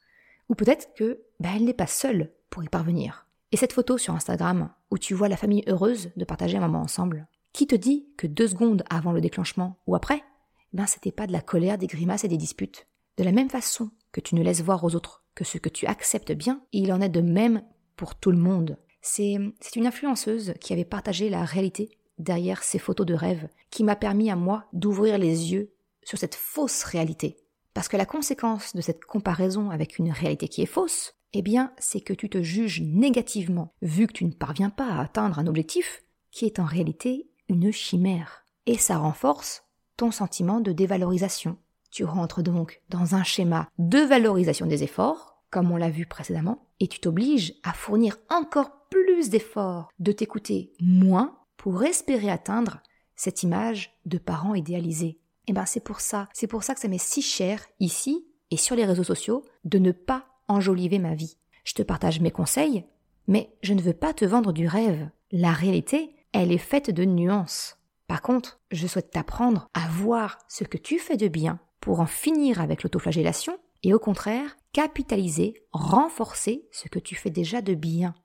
Ou 0.50 0.56
peut-être 0.56 0.94
que 0.96 1.22
bah, 1.40 1.50
elle 1.56 1.64
n'est 1.64 1.74
pas 1.74 1.88
seule 1.88 2.32
pour 2.50 2.64
y 2.64 2.68
parvenir. 2.68 3.28
Et 3.52 3.58
cette 3.58 3.74
photo 3.74 3.98
sur 3.98 4.16
Instagram, 4.16 4.70
où 4.92 4.98
tu 4.98 5.14
vois 5.14 5.30
la 5.30 5.38
famille 5.38 5.64
heureuse 5.68 6.12
de 6.16 6.26
partager 6.26 6.58
un 6.58 6.62
moment 6.62 6.82
ensemble, 6.82 7.28
qui 7.54 7.68
te 7.68 7.76
dit 7.76 8.08
que 8.18 8.28
deux 8.28 8.48
secondes 8.48 8.84
avant 8.90 9.12
le 9.12 9.22
déclenchement 9.22 9.78
ou 9.88 9.96
après, 9.96 10.24
ben 10.74 10.86
c'était 10.86 11.12
pas 11.12 11.26
de 11.26 11.32
la 11.32 11.42
colère, 11.42 11.78
des 11.78 11.88
grimaces 11.88 12.24
et 12.24 12.28
des 12.28 12.38
disputes. 12.38 12.88
De 13.18 13.24
la 13.24 13.32
même 13.32 13.50
façon 13.50 13.90
que 14.12 14.22
tu 14.22 14.36
ne 14.36 14.44
laisses 14.44 14.62
voir 14.62 14.84
aux 14.84 14.96
autres 14.96 15.24
que 15.40 15.46
ce 15.46 15.58
que 15.58 15.70
tu 15.70 15.86
acceptes 15.86 16.34
bien, 16.34 16.62
il 16.74 16.92
en 16.92 17.00
est 17.00 17.08
de 17.08 17.22
même 17.22 17.64
pour 17.96 18.16
tout 18.16 18.30
le 18.30 18.38
monde. 18.38 18.78
C'est 19.00 19.38
une 19.76 19.88
influenceuse 19.88 20.54
qui 20.60 20.74
avait 20.74 20.84
partagé 20.84 21.30
la 21.30 21.46
réalité 21.46 21.92
derrière 22.18 22.62
ces 22.62 22.78
photos 22.78 23.06
de 23.06 23.14
rêve 23.14 23.48
qui 23.70 23.86
m'a 23.86 23.96
permis 23.96 24.30
à 24.30 24.36
moi 24.36 24.66
d'ouvrir 24.74 25.18
les 25.18 25.54
yeux 25.54 25.72
sur 26.04 26.18
cette 26.18 26.36
fausse 26.36 26.84
réalité. 26.84 27.38
Parce 27.74 27.88
que 27.88 27.96
la 27.96 28.06
conséquence 28.06 28.76
de 28.76 28.82
cette 28.82 29.06
comparaison 29.06 29.70
avec 29.70 29.98
une 29.98 30.12
réalité 30.12 30.50
qui 30.50 30.62
est 30.62 30.66
fausse, 30.66 31.16
eh 31.32 31.42
bien, 31.42 31.72
c'est 31.78 32.02
que 32.02 32.12
tu 32.12 32.30
te 32.30 32.44
juges 32.44 32.82
négativement, 32.82 33.72
vu 33.82 34.08
que 34.08 34.14
tu 34.14 34.26
ne 34.26 34.34
parviens 34.34 34.70
pas 34.70 34.88
à 34.88 35.02
atteindre 35.02 35.40
un 35.40 35.48
objectif 35.48 36.04
qui 36.32 36.48
est 36.48 36.60
en 36.60 36.66
réalité 36.66 37.30
une 37.48 37.72
chimère. 37.72 38.44
Et 38.66 38.78
ça 38.78 38.98
renforce 38.98 39.64
ton 39.96 40.12
sentiment 40.12 40.60
de 40.60 40.74
dévalorisation. 40.74 41.58
Tu 41.92 42.04
rentres 42.04 42.44
donc 42.44 42.82
dans 42.90 43.16
un 43.16 43.24
schéma 43.24 43.68
de 43.80 44.00
valorisation 44.00 44.68
des 44.68 44.84
efforts, 44.84 45.29
comme 45.50 45.72
on 45.72 45.78
l'a 45.78 45.90
vu 45.90 46.06
précédemment, 46.06 46.68
et 46.80 46.88
tu 46.88 47.00
t'obliges 47.00 47.54
à 47.64 47.74
fournir 47.74 48.18
encore 48.30 48.88
plus 48.90 49.30
d'efforts, 49.30 49.90
de 50.00 50.12
t'écouter 50.12 50.72
moins 50.80 51.38
pour 51.58 51.84
espérer 51.84 52.30
atteindre 52.30 52.82
cette 53.16 53.44
image 53.44 54.00
de 54.06 54.18
parents 54.18 54.56
idéalisés. 54.56 55.20
Et 55.48 55.52
eh 55.52 55.54
ben 55.54 55.66
c'est 55.66 55.84
pour 55.84 56.00
ça, 56.00 56.30
c'est 56.34 56.48
pour 56.48 56.64
ça 56.64 56.74
que 56.74 56.80
ça 56.80 56.88
m'est 56.88 56.98
si 56.98 57.22
cher 57.22 57.66
ici 57.80 58.26
et 58.52 58.58
sur 58.58 58.76
les 58.76 58.86
réseaux 58.86 59.04
sociaux 59.04 59.44
de 59.66 59.80
ne 59.80 59.92
pas 59.92 60.26
enjoliver 60.48 61.00
ma 61.00 61.16
vie. 61.16 61.38
Je 61.64 61.74
te 61.74 61.84
partage 61.84 62.20
mes 62.20 62.32
conseils, 62.32 62.86
mais 63.28 63.52
je 63.62 63.74
ne 63.74 63.82
veux 63.82 63.94
pas 63.94 64.14
te 64.14 64.26
vendre 64.26 64.54
du 64.54 64.68
rêve. 64.68 65.10
La 65.32 65.52
réalité, 65.52 66.16
elle 66.34 66.52
est 66.52 66.58
faite 66.58 66.92
de 66.92 67.04
nuances. 67.04 67.78
Par 68.08 68.22
contre, 68.22 68.60
je 68.72 68.88
souhaite 68.88 69.12
t'apprendre 69.12 69.68
à 69.74 69.88
voir 69.90 70.38
ce 70.48 70.64
que 70.64 70.78
tu 70.78 70.98
fais 70.98 71.18
de 71.18 71.28
bien 71.28 71.60
pour 71.80 72.00
en 72.00 72.08
finir 72.08 72.62
avec 72.62 72.84
l'autoflagellation 72.84 73.58
et 73.84 73.94
au 73.94 74.00
contraire, 74.00 74.58
capitaliser, 74.74 75.54
renforcer 75.72 76.68
ce 76.72 76.88
que 76.88 77.00
tu 77.00 77.16
fais 77.16 77.30
déjà 77.30 77.62
de 77.62 77.74
bien. 77.74 78.16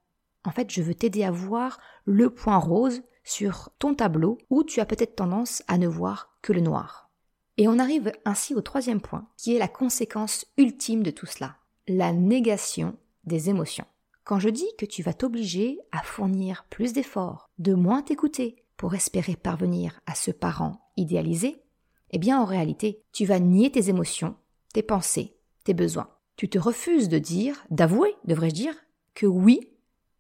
En 0.45 0.51
fait, 0.51 0.71
je 0.71 0.83
veux 0.83 0.95
t'aider 0.95 1.25
à 1.25 1.31
voir 1.31 1.81
le 2.05 2.31
point 2.31 2.59
rose 2.59 3.03
sur 3.25 3.71
ton 3.79 3.95
tableau 3.95 4.39
où 4.51 4.63
tu 4.63 4.81
as 4.81 4.87
peut-être 4.87 5.17
tendance 5.17 5.63
à 5.69 5.79
ne 5.79 5.89
voir 5.89 6.37
que 6.43 6.53
le 6.53 6.61
noir. 6.61 7.11
Et 7.57 7.69
on 7.69 7.79
arrive 7.79 8.13
ainsi 8.25 8.55
au 8.55 8.61
troisième 8.61 9.01
point, 9.01 9.29
qui 9.37 9.55
est 9.55 9.59
la 9.59 9.69
conséquence 9.69 10.47
ultime 10.59 11.03
de 11.03 11.11
tout 11.11 11.27
cela, 11.27 11.57
la 11.87 12.13
négation 12.13 12.97
des 13.25 13.49
émotions. 13.49 13.87
Quand 14.25 14.39
je 14.39 14.49
dis 14.49 14.69
que 14.79 14.87
tu 14.87 15.03
vas 15.03 15.15
t'obliger 15.15 15.79
à 15.93 16.03
fournir 16.03 16.67
plus 16.71 16.93
d'efforts, 16.93 17.51
de 17.59 17.75
moins 17.75 18.03
t'écouter 18.03 18.65
pour 18.77 18.95
espérer 18.95 19.37
parvenir 19.37 20.01
à 20.07 20.15
ce 20.15 20.31
parent 20.31 20.91
idéalisé, 20.97 21.63
eh 22.11 22.19
bien 22.19 22.41
en 22.41 22.45
réalité, 22.45 23.03
tu 23.13 23.25
vas 23.25 23.39
nier 23.39 23.71
tes 23.71 23.89
émotions, 23.89 24.37
tes 24.73 24.83
pensées, 24.83 25.37
tes 25.65 25.75
besoins. 25.75 26.14
Tu 26.37 26.49
te 26.49 26.59
refuses 26.59 27.09
de 27.09 27.19
dire, 27.19 27.65
d'avouer, 27.71 28.17
devrais-je 28.25 28.55
dire, 28.55 28.75
que 29.15 29.27
oui, 29.27 29.71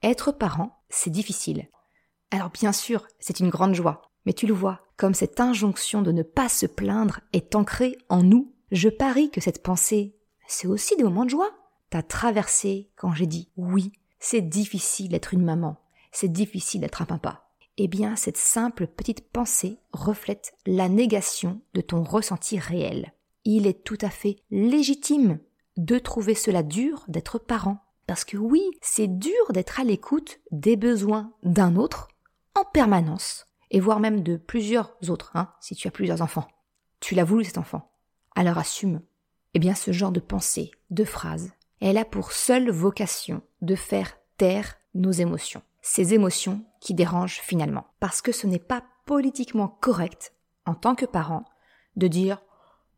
être 0.02 0.32
parent, 0.32 0.82
c'est 0.88 1.10
difficile. 1.10 1.68
Alors 2.30 2.50
bien 2.50 2.72
sûr, 2.72 3.06
c'est 3.18 3.40
une 3.40 3.50
grande 3.50 3.74
joie, 3.74 4.10
mais 4.26 4.32
tu 4.32 4.46
le 4.46 4.54
vois, 4.54 4.80
comme 4.96 5.14
cette 5.14 5.40
injonction 5.40 6.02
de 6.02 6.12
ne 6.12 6.22
pas 6.22 6.48
se 6.48 6.66
plaindre 6.66 7.20
est 7.32 7.54
ancrée 7.54 7.98
en 8.08 8.22
nous, 8.22 8.52
je 8.70 8.88
parie 8.88 9.30
que 9.30 9.40
cette 9.40 9.62
pensée, 9.62 10.16
c'est 10.46 10.66
aussi 10.66 10.96
des 10.96 11.04
moments 11.04 11.24
de 11.24 11.30
joie. 11.30 11.50
T'as 11.90 12.02
traversé 12.02 12.90
quand 12.96 13.12
j'ai 13.12 13.26
dit 13.26 13.50
oui, 13.56 13.92
c'est 14.18 14.42
difficile 14.42 15.08
d'être 15.08 15.34
une 15.34 15.44
maman, 15.44 15.76
c'est 16.12 16.32
difficile 16.32 16.80
d'être 16.80 17.02
un 17.02 17.06
papa. 17.06 17.50
Eh 17.76 17.88
bien, 17.88 18.14
cette 18.14 18.36
simple 18.36 18.86
petite 18.86 19.28
pensée 19.30 19.78
reflète 19.92 20.54
la 20.64 20.88
négation 20.88 21.60
de 21.74 21.80
ton 21.80 22.04
ressenti 22.04 22.58
réel. 22.58 23.12
Il 23.44 23.66
est 23.66 23.84
tout 23.84 23.98
à 24.00 24.10
fait 24.10 24.36
légitime 24.50 25.40
de 25.76 25.98
trouver 25.98 26.34
cela 26.34 26.62
dur 26.62 27.04
d'être 27.08 27.38
parent. 27.38 27.78
Parce 28.06 28.24
que 28.24 28.36
oui, 28.36 28.62
c'est 28.82 29.08
dur 29.08 29.52
d'être 29.52 29.80
à 29.80 29.84
l'écoute 29.84 30.40
des 30.50 30.76
besoins 30.76 31.32
d'un 31.42 31.76
autre 31.76 32.08
en 32.54 32.64
permanence, 32.64 33.46
et 33.70 33.80
voire 33.80 33.98
même 33.98 34.22
de 34.22 34.36
plusieurs 34.36 34.96
autres, 35.08 35.32
hein, 35.34 35.52
si 35.60 35.74
tu 35.74 35.88
as 35.88 35.90
plusieurs 35.90 36.22
enfants. 36.22 36.46
Tu 37.00 37.14
l'as 37.14 37.24
voulu 37.24 37.44
cet 37.44 37.58
enfant. 37.58 37.90
Alors 38.34 38.58
assume. 38.58 39.00
Eh 39.54 39.58
bien, 39.58 39.74
ce 39.74 39.92
genre 39.92 40.12
de 40.12 40.20
pensée, 40.20 40.70
de 40.90 41.04
phrase, 41.04 41.52
elle 41.80 41.98
a 41.98 42.04
pour 42.04 42.32
seule 42.32 42.70
vocation 42.70 43.42
de 43.62 43.74
faire 43.74 44.16
taire 44.36 44.76
nos 44.94 45.12
émotions. 45.12 45.62
Ces 45.82 46.14
émotions 46.14 46.64
qui 46.80 46.94
dérangent 46.94 47.40
finalement. 47.40 47.86
Parce 48.00 48.22
que 48.22 48.32
ce 48.32 48.46
n'est 48.46 48.58
pas 48.58 48.84
politiquement 49.06 49.68
correct, 49.68 50.32
en 50.66 50.74
tant 50.74 50.94
que 50.94 51.06
parent, 51.06 51.44
de 51.96 52.08
dire 52.08 52.40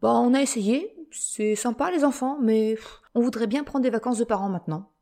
Bah, 0.02 0.12
on 0.14 0.34
a 0.34 0.40
essayé, 0.40 0.95
c'est 1.10 1.54
sympa 1.54 1.90
les 1.90 2.04
enfants, 2.04 2.38
mais 2.40 2.76
on 3.14 3.20
voudrait 3.20 3.46
bien 3.46 3.64
prendre 3.64 3.82
des 3.82 3.90
vacances 3.90 4.18
de 4.18 4.24
parents 4.24 4.48
maintenant. 4.48 4.92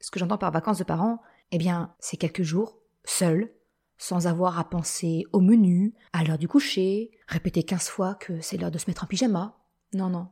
Ce 0.00 0.10
que 0.10 0.18
j'entends 0.18 0.38
par 0.38 0.50
vacances 0.50 0.78
de 0.78 0.84
parents, 0.84 1.22
eh 1.50 1.58
bien, 1.58 1.94
c'est 1.98 2.16
quelques 2.16 2.42
jours, 2.42 2.78
seul, 3.04 3.52
sans 3.98 4.26
avoir 4.26 4.58
à 4.58 4.68
penser 4.68 5.24
au 5.32 5.40
menu, 5.40 5.94
à 6.12 6.24
l'heure 6.24 6.38
du 6.38 6.48
coucher, 6.48 7.12
répéter 7.28 7.62
quinze 7.62 7.88
fois 7.88 8.14
que 8.14 8.40
c'est 8.40 8.56
l'heure 8.56 8.70
de 8.70 8.78
se 8.78 8.90
mettre 8.90 9.04
en 9.04 9.06
pyjama. 9.06 9.56
Non, 9.92 10.08
non. 10.08 10.28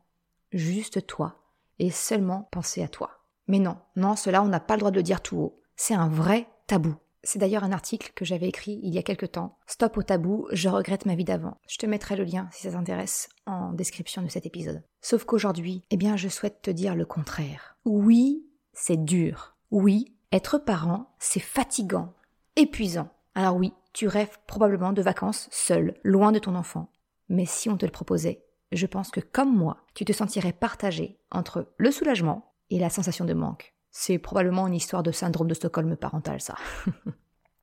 Juste 0.53 1.07
toi. 1.07 1.37
Et 1.79 1.91
seulement 1.91 2.49
penser 2.51 2.83
à 2.83 2.89
toi. 2.89 3.25
Mais 3.47 3.59
non, 3.59 3.79
non, 3.97 4.17
cela 4.17 4.43
on 4.43 4.49
n'a 4.49 4.61
pas 4.61 4.75
le 4.75 4.81
droit 4.81 4.91
de 4.91 4.97
le 4.97 5.03
dire 5.03 5.21
tout 5.21 5.37
haut. 5.37 5.63
C'est 5.77 5.95
un 5.95 6.09
vrai 6.09 6.49
tabou. 6.67 6.95
C'est 7.23 7.39
d'ailleurs 7.39 7.65
un 7.65 7.73
article 7.73 8.12
que 8.15 8.25
j'avais 8.25 8.49
écrit 8.49 8.81
il 8.83 8.95
y 8.95 8.99
a 8.99 9.03
quelque 9.03 9.27
temps. 9.27 9.59
Stop 9.67 9.99
au 9.99 10.03
tabou, 10.03 10.47
je 10.53 10.69
regrette 10.69 11.07
ma 11.07 11.15
vie 11.15 11.25
d'avant. 11.25 11.59
Je 11.69 11.77
te 11.77 11.87
mettrai 11.87 12.17
le 12.17 12.25
lien 12.25 12.49
si 12.53 12.62
ça 12.62 12.73
t'intéresse 12.73 13.29
en 13.47 13.73
description 13.73 14.23
de 14.23 14.29
cet 14.29 14.47
épisode. 14.47 14.83
Sauf 15.03 15.25
qu'aujourd'hui, 15.25 15.83
eh 15.91 15.97
bien, 15.97 16.17
je 16.17 16.29
souhaite 16.29 16.62
te 16.62 16.71
dire 16.71 16.95
le 16.95 17.05
contraire. 17.05 17.77
Oui, 17.85 18.47
c'est 18.73 19.05
dur. 19.05 19.57
Oui, 19.71 20.17
être 20.33 20.59
parent, 20.59 21.15
c'est 21.19 21.41
fatigant, 21.41 22.15
épuisant. 22.57 23.11
Alors 23.35 23.57
oui, 23.57 23.73
tu 23.93 24.09
rêves 24.09 24.39
probablement 24.47 24.93
de 24.93 25.03
vacances 25.03 25.49
seul, 25.50 25.95
loin 26.03 26.33
de 26.33 26.39
ton 26.39 26.55
enfant. 26.55 26.91
Mais 27.29 27.47
si 27.47 27.69
on 27.69 27.77
te 27.77 27.87
le 27.87 27.93
proposait, 27.93 28.45
je 28.73 28.87
pense 28.87 29.11
que 29.11 29.21
comme 29.21 29.55
moi, 29.55 29.79
tu 29.95 30.05
te 30.05 30.12
sentirais 30.12 30.53
partagé 30.53 31.19
entre 31.31 31.73
le 31.77 31.91
soulagement 31.91 32.53
et 32.71 32.79
la 32.79 32.91
sensation 32.91 33.25
de 33.25 33.35
manque. 33.35 33.75
C'est 33.90 34.18
probablement 34.18 34.66
une 34.66 34.75
histoire 34.75 35.02
de 35.02 35.12
syndrome 35.12 35.49
de 35.49 35.54
Stockholm 35.54 35.97
parental, 35.97 36.40
ça. 36.40 36.54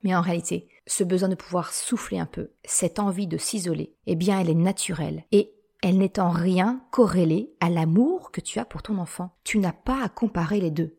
Mais 0.03 0.15
en 0.15 0.21
réalité, 0.21 0.67
ce 0.85 1.03
besoin 1.03 1.29
de 1.29 1.35
pouvoir 1.35 1.73
souffler 1.73 2.19
un 2.19 2.25
peu, 2.25 2.51
cette 2.63 2.99
envie 2.99 3.27
de 3.27 3.37
s'isoler, 3.37 3.95
eh 4.05 4.15
bien, 4.15 4.39
elle 4.39 4.49
est 4.49 4.55
naturelle 4.55 5.25
et 5.31 5.53
elle 5.83 5.97
n'est 5.97 6.19
en 6.19 6.29
rien 6.29 6.81
corrélée 6.91 7.53
à 7.59 7.69
l'amour 7.69 8.31
que 8.31 8.41
tu 8.41 8.59
as 8.59 8.65
pour 8.65 8.81
ton 8.81 8.97
enfant. 8.97 9.35
Tu 9.43 9.59
n'as 9.59 9.73
pas 9.73 10.03
à 10.03 10.09
comparer 10.09 10.59
les 10.59 10.71
deux. 10.71 10.97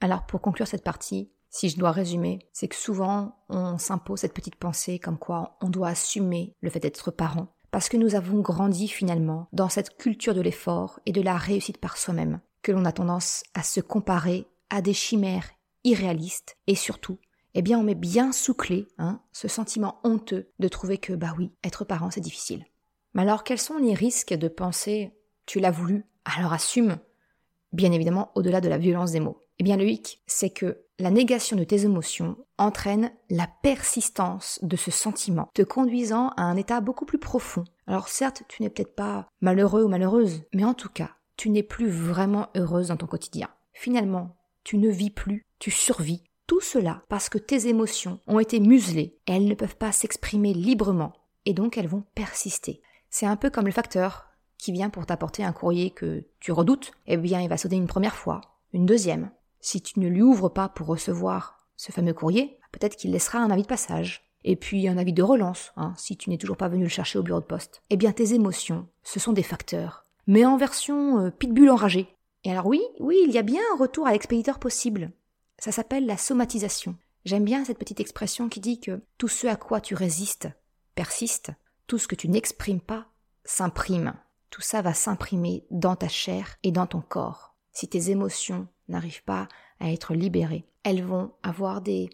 Alors, 0.00 0.26
pour 0.26 0.40
conclure 0.40 0.66
cette 0.66 0.84
partie, 0.84 1.30
si 1.50 1.68
je 1.68 1.78
dois 1.78 1.90
résumer, 1.90 2.38
c'est 2.52 2.68
que 2.68 2.76
souvent 2.76 3.36
on 3.48 3.76
s'impose 3.76 4.20
cette 4.20 4.34
petite 4.34 4.54
pensée 4.54 4.98
comme 4.98 5.18
quoi 5.18 5.56
on 5.60 5.68
doit 5.68 5.88
assumer 5.88 6.54
le 6.60 6.70
fait 6.70 6.80
d'être 6.80 7.10
parent, 7.10 7.48
parce 7.72 7.88
que 7.88 7.96
nous 7.96 8.14
avons 8.14 8.40
grandi 8.40 8.86
finalement 8.88 9.48
dans 9.52 9.68
cette 9.68 9.96
culture 9.96 10.34
de 10.34 10.40
l'effort 10.40 11.00
et 11.06 11.12
de 11.12 11.20
la 11.20 11.36
réussite 11.36 11.78
par 11.78 11.96
soi-même, 11.96 12.40
que 12.62 12.72
l'on 12.72 12.84
a 12.84 12.92
tendance 12.92 13.42
à 13.54 13.64
se 13.64 13.80
comparer 13.80 14.46
à 14.70 14.82
des 14.82 14.94
chimères 14.94 15.50
irréalistes 15.84 16.56
et 16.66 16.74
surtout, 16.74 17.18
eh 17.54 17.62
bien 17.62 17.78
on 17.78 17.82
met 17.82 17.94
bien 17.94 18.32
sous 18.32 18.54
clé 18.54 18.88
hein, 18.98 19.20
ce 19.32 19.48
sentiment 19.48 20.00
honteux 20.04 20.50
de 20.58 20.68
trouver 20.68 20.98
que 20.98 21.12
bah 21.12 21.34
oui, 21.36 21.52
être 21.64 21.84
parent 21.84 22.10
c'est 22.10 22.20
difficile. 22.20 22.64
Mais 23.14 23.22
alors 23.22 23.44
quels 23.44 23.58
sont 23.58 23.78
les 23.78 23.94
risques 23.94 24.34
de 24.34 24.48
penser 24.48 25.12
tu 25.46 25.58
l'as 25.58 25.70
voulu, 25.70 26.06
alors 26.24 26.52
assume 26.52 26.98
Bien 27.72 27.92
évidemment 27.92 28.32
au-delà 28.34 28.60
de 28.60 28.68
la 28.68 28.78
violence 28.78 29.12
des 29.12 29.20
mots. 29.20 29.42
Eh 29.58 29.64
bien 29.64 29.76
le 29.76 29.88
hic, 29.88 30.22
c'est 30.26 30.50
que 30.50 30.84
la 30.98 31.10
négation 31.10 31.56
de 31.56 31.64
tes 31.64 31.84
émotions 31.84 32.36
entraîne 32.58 33.12
la 33.30 33.48
persistance 33.62 34.58
de 34.62 34.76
ce 34.76 34.90
sentiment, 34.90 35.48
te 35.54 35.62
conduisant 35.62 36.28
à 36.36 36.42
un 36.42 36.56
état 36.56 36.80
beaucoup 36.80 37.04
plus 37.04 37.18
profond. 37.18 37.64
Alors 37.86 38.08
certes, 38.08 38.42
tu 38.48 38.62
n'es 38.62 38.70
peut-être 38.70 38.94
pas 38.94 39.26
malheureux 39.40 39.82
ou 39.84 39.88
malheureuse, 39.88 40.42
mais 40.52 40.64
en 40.64 40.74
tout 40.74 40.88
cas, 40.88 41.10
tu 41.36 41.48
n'es 41.48 41.62
plus 41.62 41.88
vraiment 41.88 42.48
heureuse 42.54 42.88
dans 42.88 42.96
ton 42.96 43.06
quotidien. 43.06 43.48
Finalement, 43.72 44.36
tu 44.64 44.78
ne 44.78 44.88
vis 44.88 45.10
plus, 45.10 45.46
tu 45.58 45.70
survis. 45.70 46.22
Tout 46.46 46.60
cela 46.60 47.02
parce 47.08 47.28
que 47.28 47.38
tes 47.38 47.68
émotions 47.68 48.18
ont 48.26 48.40
été 48.40 48.58
muselées 48.60 49.16
elles 49.26 49.46
ne 49.46 49.54
peuvent 49.54 49.76
pas 49.76 49.92
s'exprimer 49.92 50.52
librement, 50.52 51.12
et 51.46 51.54
donc 51.54 51.78
elles 51.78 51.86
vont 51.86 52.04
persister. 52.14 52.82
C'est 53.08 53.26
un 53.26 53.36
peu 53.36 53.50
comme 53.50 53.66
le 53.66 53.72
facteur 53.72 54.26
qui 54.58 54.72
vient 54.72 54.90
pour 54.90 55.06
t'apporter 55.06 55.44
un 55.44 55.52
courrier 55.52 55.90
que 55.90 56.24
tu 56.40 56.52
redoutes, 56.52 56.92
eh 57.06 57.16
bien 57.16 57.40
il 57.40 57.48
va 57.48 57.56
sonner 57.56 57.76
une 57.76 57.86
première 57.86 58.16
fois, 58.16 58.40
une 58.72 58.86
deuxième, 58.86 59.30
si 59.60 59.82
tu 59.82 60.00
ne 60.00 60.08
lui 60.08 60.22
ouvres 60.22 60.48
pas 60.48 60.68
pour 60.68 60.86
recevoir 60.86 61.58
ce 61.76 61.92
fameux 61.92 62.12
courrier, 62.12 62.58
peut-être 62.72 62.96
qu'il 62.96 63.12
laissera 63.12 63.38
un 63.38 63.50
avis 63.50 63.62
de 63.62 63.68
passage. 63.68 64.26
Et 64.42 64.56
puis 64.56 64.88
un 64.88 64.96
avis 64.96 65.12
de 65.12 65.22
relance, 65.22 65.72
hein, 65.76 65.92
si 65.96 66.16
tu 66.16 66.30
n'es 66.30 66.38
toujours 66.38 66.56
pas 66.56 66.68
venu 66.68 66.84
le 66.84 66.88
chercher 66.88 67.18
au 67.18 67.22
bureau 67.22 67.40
de 67.40 67.44
poste. 67.44 67.82
Eh 67.90 67.96
bien 67.96 68.12
tes 68.12 68.32
émotions, 68.32 68.88
ce 69.02 69.20
sont 69.20 69.34
des 69.34 69.42
facteurs. 69.42 70.06
Mais 70.26 70.46
en 70.46 70.56
version 70.56 71.20
euh, 71.20 71.30
pitbull 71.30 71.68
enragé. 71.68 72.16
Et 72.44 72.50
alors 72.50 72.66
oui, 72.66 72.80
oui, 72.98 73.16
il 73.24 73.32
y 73.32 73.38
a 73.38 73.42
bien 73.42 73.60
un 73.72 73.76
retour 73.76 74.06
à 74.06 74.12
l'expéditeur 74.12 74.58
possible. 74.58 75.12
Ça 75.58 75.72
s'appelle 75.72 76.06
la 76.06 76.16
somatisation. 76.16 76.96
J'aime 77.24 77.44
bien 77.44 77.64
cette 77.64 77.78
petite 77.78 78.00
expression 78.00 78.48
qui 78.48 78.60
dit 78.60 78.80
que 78.80 79.02
tout 79.18 79.28
ce 79.28 79.46
à 79.46 79.56
quoi 79.56 79.80
tu 79.80 79.94
résistes 79.94 80.48
persiste, 80.94 81.50
tout 81.86 81.98
ce 81.98 82.08
que 82.08 82.14
tu 82.14 82.28
n'exprimes 82.28 82.80
pas 82.80 83.06
s'imprime. 83.44 84.14
Tout 84.48 84.62
ça 84.62 84.82
va 84.82 84.94
s'imprimer 84.94 85.64
dans 85.70 85.96
ta 85.96 86.08
chair 86.08 86.56
et 86.62 86.72
dans 86.72 86.86
ton 86.86 87.00
corps. 87.00 87.54
Si 87.72 87.88
tes 87.88 88.10
émotions 88.10 88.68
n'arrivent 88.88 89.24
pas 89.24 89.48
à 89.78 89.92
être 89.92 90.14
libérées, 90.14 90.64
elles 90.82 91.04
vont 91.04 91.32
avoir 91.42 91.82
des, 91.82 92.10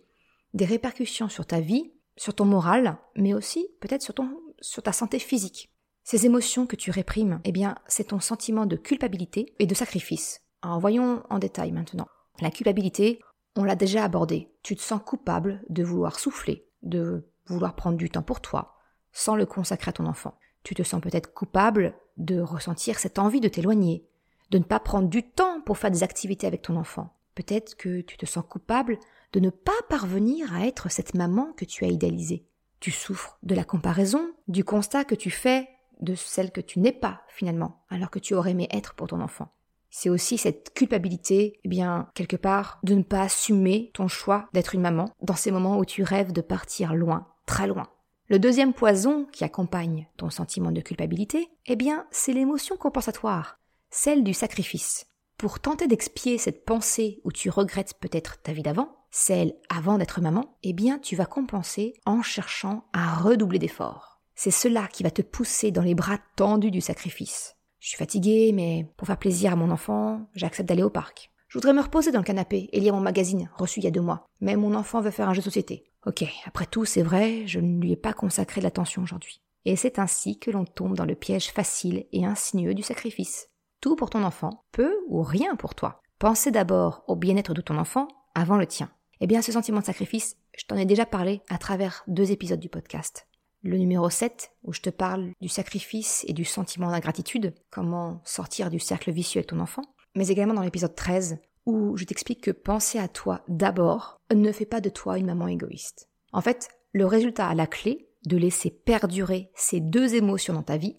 des 0.55 0.65
répercussions 0.65 1.29
sur 1.29 1.47
ta 1.47 1.61
vie, 1.61 1.93
sur 2.17 2.35
ton 2.35 2.45
moral, 2.45 2.99
mais 3.15 3.33
aussi 3.33 3.69
peut-être 3.81 4.03
sur, 4.03 4.15
sur 4.61 4.83
ta 4.83 4.93
santé 4.93 5.19
physique. 5.19 5.71
Ces 6.07 6.25
émotions 6.25 6.69
que 6.69 6.77
tu 6.77 6.93
réprimes, 6.93 7.41
eh 7.43 7.51
bien, 7.51 7.75
c'est 7.89 8.05
ton 8.05 8.21
sentiment 8.21 8.65
de 8.65 8.77
culpabilité 8.77 9.57
et 9.59 9.67
de 9.67 9.75
sacrifice. 9.75 10.41
Alors, 10.63 10.79
voyons 10.79 11.25
en 11.31 11.41
détail 11.41 11.73
maintenant. 11.73 12.07
La 12.41 12.53
culpabilité, 12.53 13.19
on 13.57 13.65
l'a 13.65 13.75
déjà 13.75 14.05
abordé. 14.05 14.49
Tu 14.63 14.77
te 14.77 14.83
sens 14.83 15.01
coupable 15.05 15.65
de 15.69 15.83
vouloir 15.83 16.21
souffler, 16.21 16.69
de 16.85 17.27
vouloir 17.47 17.75
prendre 17.75 17.97
du 17.97 18.09
temps 18.09 18.23
pour 18.23 18.41
toi, 18.41 18.77
sans 19.11 19.35
le 19.35 19.47
consacrer 19.47 19.89
à 19.89 19.95
ton 19.95 20.07
enfant. 20.07 20.39
Tu 20.63 20.77
te 20.77 20.85
sens 20.85 21.01
peut-être 21.01 21.35
coupable 21.35 21.93
de 22.19 22.39
ressentir 22.39 23.01
cette 23.01 23.19
envie 23.19 23.41
de 23.41 23.49
t'éloigner, 23.49 24.07
de 24.53 24.59
ne 24.59 24.65
pas 24.65 24.79
prendre 24.79 25.09
du 25.09 25.29
temps 25.29 25.61
pour 25.63 25.77
faire 25.77 25.91
des 25.91 26.05
activités 26.05 26.47
avec 26.47 26.63
ton 26.63 26.77
enfant. 26.77 27.17
Peut-être 27.35 27.77
que 27.77 28.01
tu 28.03 28.17
te 28.17 28.27
sens 28.27 28.45
coupable 28.49 29.01
de 29.33 29.41
ne 29.41 29.51
pas 29.51 29.73
parvenir 29.89 30.55
à 30.55 30.69
être 30.69 30.89
cette 30.89 31.15
maman 31.15 31.53
que 31.57 31.65
tu 31.65 31.85
as 31.85 31.89
idéalisée. 31.89 32.47
Tu 32.79 32.93
souffres 32.93 33.39
de 33.43 33.57
la 33.57 33.65
comparaison, 33.65 34.31
du 34.47 34.63
constat 34.63 35.03
que 35.03 35.17
tu 35.17 35.33
fais 35.33 35.69
de 36.01 36.15
celle 36.15 36.51
que 36.51 36.61
tu 36.61 36.79
n'es 36.79 36.93
pas 36.93 37.23
finalement, 37.29 37.85
alors 37.89 38.11
que 38.11 38.19
tu 38.19 38.35
aurais 38.35 38.53
aimé 38.53 38.69
être 38.71 38.95
pour 38.95 39.09
ton 39.09 39.21
enfant. 39.21 39.49
C'est 39.91 40.11
aussi 40.11 40.37
cette 40.37 40.75
culpabilité, 40.75 41.59
eh 41.65 41.69
bien, 41.69 42.11
quelque 42.15 42.37
part, 42.37 42.81
de 42.83 42.95
ne 42.95 43.03
pas 43.03 43.23
assumer 43.23 43.91
ton 43.95 44.09
choix 44.09 44.49
d'être 44.53 44.75
une 44.75 44.83
maman 44.83 45.11
dans 45.23 45.37
ces 45.37 45.51
moments 45.51 45.79
où 45.79 45.85
tu 45.85 46.03
rêves 46.03 46.33
de 46.33 46.43
partir 46.43 46.95
loin, 46.95 47.29
très 47.47 47.67
loin. 47.67 47.89
Le 48.29 48.39
deuxième 48.39 48.75
poison 48.75 49.25
qui 49.33 49.45
accompagne 49.45 50.09
ton 50.17 50.31
sentiment 50.31 50.73
de 50.73 50.81
culpabilité, 50.81 51.49
eh 51.67 51.77
bien, 51.77 52.07
c'est 52.11 52.33
l'émotion 52.33 52.77
compensatoire, 52.77 53.59
celle 53.89 54.25
du 54.25 54.35
sacrifice. 54.35 55.07
Pour 55.39 55.61
tenter 55.61 55.87
d'expier 55.87 56.37
cette 56.37 56.65
pensée 56.65 57.21
où 57.25 57.31
tu 57.31 57.51
regrettes 57.51 57.95
peut-être 58.01 58.43
ta 58.43 58.53
vie 58.53 58.63
d'avant, 58.63 58.97
celle 59.11 59.55
avant 59.69 59.97
d'être 59.97 60.21
maman, 60.21 60.59
eh 60.63 60.73
bien, 60.73 60.99
tu 60.99 61.15
vas 61.15 61.27
compenser 61.27 61.95
en 62.05 62.21
cherchant 62.21 62.85
à 62.93 63.15
redoubler 63.15 63.59
d'efforts. 63.59 64.16
C'est 64.39 64.51
cela 64.51 64.87
qui 64.87 65.03
va 65.03 65.11
te 65.11 65.23
pousser 65.23 65.71
dans 65.71 65.83
les 65.83 65.95
bras 65.95 66.19
tendus 66.37 66.71
du 66.71 66.83
sacrifice. 66.83 67.57
Je 67.81 67.89
suis 67.89 67.97
fatiguée, 67.97 68.53
mais 68.53 68.87
pour 68.99 69.07
faire 69.07 69.17
plaisir 69.17 69.55
à 69.55 69.57
mon 69.57 69.71
enfant, 69.71 70.29
j'accepte 70.35 70.69
d'aller 70.69 70.83
au 70.83 70.91
parc. 70.91 71.33
Je 71.49 71.57
voudrais 71.57 71.73
me 71.73 71.81
reposer 71.81 72.13
dans 72.13 72.19
le 72.19 72.25
canapé 72.25 72.69
et 72.73 72.81
lire 72.81 72.93
mon 72.93 73.01
magazine, 73.01 73.51
reçu 73.57 73.81
il 73.81 73.85
y 73.85 73.87
a 73.87 73.91
deux 73.91 74.03
mois. 74.03 74.27
Mais 74.43 74.57
mon 74.57 74.75
enfant 74.75 75.01
veut 75.01 75.11
faire 75.11 75.31
un 75.31 75.33
jeu 75.33 75.41
de 75.41 75.45
société. 75.45 75.91
Ok, 76.05 76.23
après 76.45 76.67
tout, 76.67 76.85
c'est 76.85 77.03
vrai, 77.03 77.47
je 77.47 77.61
ne 77.61 77.81
lui 77.81 77.93
ai 77.93 77.97
pas 77.97 78.13
consacré 78.13 78.61
de 78.61 78.67
l'attention 78.67 79.03
aujourd'hui. 79.03 79.41
Et 79.65 79.75
c'est 79.75 79.99
ainsi 79.99 80.39
que 80.39 80.51
l'on 80.51 80.67
tombe 80.67 80.97
dans 80.97 81.07
le 81.07 81.15
piège 81.15 81.51
facile 81.51 82.05
et 82.13 82.27
insinueux 82.27 82.75
du 82.75 82.83
sacrifice. 82.83 83.49
Tout 83.81 83.97
pour 83.97 84.11
ton 84.11 84.23
enfant, 84.23 84.65
peu 84.71 84.95
ou 85.09 85.23
rien 85.23 85.57
pour 85.57 85.75
toi. 85.75 86.03
Pensez 86.19 86.51
d'abord 86.51 87.05
au 87.09 87.17
bien-être 87.17 87.55
de 87.55 87.63
ton 87.63 87.79
enfant 87.79 88.07
avant 88.35 88.59
le 88.59 88.67
tien. 88.67 88.91
Eh 89.21 89.27
bien, 89.27 89.41
ce 89.41 89.53
sentiment 89.53 89.81
de 89.81 89.87
sacrifice, 89.87 90.37
je 90.59 90.67
t'en 90.67 90.77
ai 90.77 90.85
déjà 90.85 91.07
parlé 91.07 91.41
à 91.49 91.57
travers 91.57 92.05
deux 92.07 92.33
épisodes 92.33 92.61
du 92.61 92.69
podcast 92.69 93.27
le 93.67 93.79
numéro 93.79 94.09
7, 94.09 94.53
où 94.65 94.73
je 94.73 94.81
te 94.81 94.91
parle 94.91 95.33
du 95.41 95.49
sacrifice 95.49 96.25
et 96.29 96.33
du 96.33 96.45
sentiment 96.45 96.91
d'ingratitude, 96.91 97.55
comment 97.71 98.21
sortir 98.25 98.71
du 98.71 98.79
cercle 98.79 99.11
vicieux 99.11 99.41
avec 99.41 99.51
ton 99.51 99.61
enfant, 99.61 99.83
mais 100.15 100.29
également 100.29 100.55
dans 100.55 100.63
l'épisode 100.63 100.95
13, 100.95 101.39
où 101.67 101.97
je 101.97 102.05
t'explique 102.05 102.43
que 102.43 102.53
penser 102.53 102.99
à 102.99 103.09
toi 103.09 103.43
d'abord 103.49 104.21
ne 104.33 104.53
fait 104.53 104.67
pas 104.67 104.81
de 104.81 104.89
toi 104.89 105.19
une 105.19 105.27
maman 105.27 105.49
égoïste. 105.49 106.09
En 106.33 106.41
fait, 106.41 106.69
le 106.93 107.07
résultat 107.07 107.49
à 107.49 107.55
la 107.55 107.67
clé 107.67 108.09
de 108.25 108.37
laisser 108.37 108.71
perdurer 108.71 109.51
ces 109.55 109.81
deux 109.81 110.15
émotions 110.15 110.55
dans 110.55 110.63
ta 110.63 110.77
vie, 110.77 110.97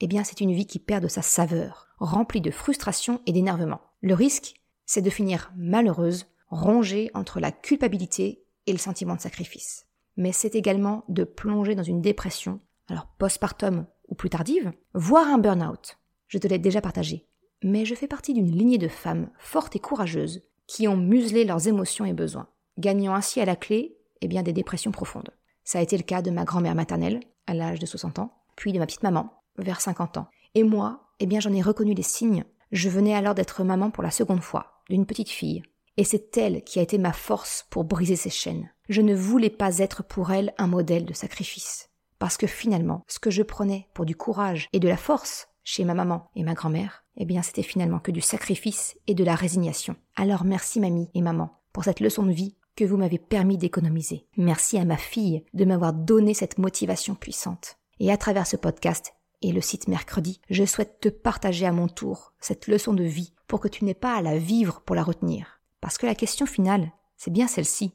eh 0.00 0.06
bien 0.06 0.24
c'est 0.24 0.40
une 0.40 0.52
vie 0.52 0.66
qui 0.66 0.80
perd 0.80 1.02
de 1.02 1.08
sa 1.08 1.22
saveur, 1.22 1.88
remplie 1.98 2.40
de 2.40 2.50
frustration 2.50 3.20
et 3.26 3.32
d'énervement. 3.32 3.80
Le 4.00 4.14
risque, 4.14 4.54
c'est 4.84 5.02
de 5.02 5.10
finir 5.10 5.52
malheureuse, 5.56 6.26
rongée 6.48 7.10
entre 7.14 7.40
la 7.40 7.52
culpabilité 7.52 8.44
et 8.66 8.72
le 8.72 8.78
sentiment 8.78 9.14
de 9.14 9.20
sacrifice 9.20 9.86
mais 10.16 10.32
c'est 10.32 10.54
également 10.54 11.04
de 11.08 11.24
plonger 11.24 11.74
dans 11.74 11.82
une 11.82 12.00
dépression, 12.00 12.60
alors 12.88 13.06
postpartum 13.18 13.86
ou 14.08 14.14
plus 14.14 14.30
tardive, 14.30 14.72
voire 14.92 15.28
un 15.28 15.38
burn-out. 15.38 15.98
Je 16.28 16.38
te 16.38 16.46
l'ai 16.46 16.58
déjà 16.58 16.80
partagé. 16.80 17.26
Mais 17.62 17.84
je 17.84 17.94
fais 17.94 18.08
partie 18.08 18.34
d'une 18.34 18.50
lignée 18.50 18.78
de 18.78 18.88
femmes 18.88 19.30
fortes 19.38 19.76
et 19.76 19.78
courageuses 19.78 20.42
qui 20.66 20.86
ont 20.88 20.96
muselé 20.96 21.44
leurs 21.44 21.68
émotions 21.68 22.04
et 22.04 22.12
besoins, 22.12 22.48
gagnant 22.78 23.14
ainsi 23.14 23.40
à 23.40 23.44
la 23.44 23.56
clé 23.56 23.96
eh 24.20 24.28
bien, 24.28 24.42
des 24.42 24.52
dépressions 24.52 24.90
profondes. 24.90 25.30
Ça 25.64 25.78
a 25.78 25.82
été 25.82 25.96
le 25.96 26.02
cas 26.02 26.22
de 26.22 26.30
ma 26.30 26.44
grand-mère 26.44 26.74
maternelle, 26.74 27.20
à 27.46 27.54
l'âge 27.54 27.78
de 27.78 27.86
60 27.86 28.18
ans, 28.18 28.32
puis 28.56 28.72
de 28.72 28.78
ma 28.78 28.86
petite 28.86 29.02
maman, 29.02 29.30
vers 29.56 29.80
50 29.80 30.18
ans. 30.18 30.28
Et 30.54 30.62
moi, 30.62 31.08
eh 31.20 31.26
bien, 31.26 31.40
j'en 31.40 31.52
ai 31.52 31.62
reconnu 31.62 31.94
les 31.94 32.02
signes. 32.02 32.44
Je 32.72 32.88
venais 32.88 33.14
alors 33.14 33.34
d'être 33.34 33.64
maman 33.64 33.90
pour 33.90 34.02
la 34.02 34.10
seconde 34.10 34.42
fois, 34.42 34.82
d'une 34.88 35.06
petite 35.06 35.30
fille, 35.30 35.62
et 35.96 36.04
c'est 36.04 36.36
elle 36.36 36.64
qui 36.64 36.78
a 36.78 36.82
été 36.82 36.98
ma 36.98 37.12
force 37.12 37.66
pour 37.70 37.84
briser 37.84 38.16
ces 38.16 38.30
chaînes. 38.30 38.70
Je 38.90 39.00
ne 39.00 39.14
voulais 39.14 39.50
pas 39.50 39.78
être 39.78 40.04
pour 40.04 40.30
elle 40.30 40.52
un 40.58 40.66
modèle 40.66 41.06
de 41.06 41.14
sacrifice. 41.14 41.88
Parce 42.18 42.36
que 42.36 42.46
finalement, 42.46 43.02
ce 43.08 43.18
que 43.18 43.30
je 43.30 43.42
prenais 43.42 43.88
pour 43.94 44.04
du 44.04 44.14
courage 44.14 44.68
et 44.74 44.80
de 44.80 44.88
la 44.88 44.98
force 44.98 45.48
chez 45.62 45.84
ma 45.84 45.94
maman 45.94 46.28
et 46.36 46.42
ma 46.42 46.52
grand-mère, 46.52 47.04
eh 47.16 47.24
bien 47.24 47.40
c'était 47.40 47.62
finalement 47.62 47.98
que 47.98 48.10
du 48.10 48.20
sacrifice 48.20 48.96
et 49.06 49.14
de 49.14 49.24
la 49.24 49.34
résignation. 49.34 49.96
Alors 50.16 50.44
merci 50.44 50.80
mamie 50.80 51.08
et 51.14 51.22
maman 51.22 51.62
pour 51.72 51.84
cette 51.84 52.00
leçon 52.00 52.24
de 52.24 52.32
vie 52.32 52.56
que 52.76 52.84
vous 52.84 52.98
m'avez 52.98 53.18
permis 53.18 53.56
d'économiser. 53.56 54.26
Merci 54.36 54.76
à 54.76 54.84
ma 54.84 54.98
fille 54.98 55.44
de 55.54 55.64
m'avoir 55.64 55.94
donné 55.94 56.34
cette 56.34 56.58
motivation 56.58 57.14
puissante. 57.14 57.78
Et 58.00 58.12
à 58.12 58.18
travers 58.18 58.46
ce 58.46 58.56
podcast 58.56 59.14
et 59.40 59.52
le 59.52 59.62
site 59.62 59.88
mercredi, 59.88 60.40
je 60.50 60.64
souhaite 60.64 61.00
te 61.00 61.08
partager 61.08 61.64
à 61.64 61.72
mon 61.72 61.88
tour 61.88 62.34
cette 62.38 62.66
leçon 62.66 62.92
de 62.92 63.04
vie 63.04 63.32
pour 63.46 63.60
que 63.60 63.68
tu 63.68 63.84
n'aies 63.84 63.94
pas 63.94 64.14
à 64.14 64.22
la 64.22 64.36
vivre 64.36 64.82
pour 64.82 64.94
la 64.94 65.02
retenir. 65.02 65.60
Parce 65.80 65.96
que 65.96 66.06
la 66.06 66.14
question 66.14 66.44
finale, 66.44 66.92
c'est 67.16 67.32
bien 67.32 67.46
celle-ci. 67.46 67.94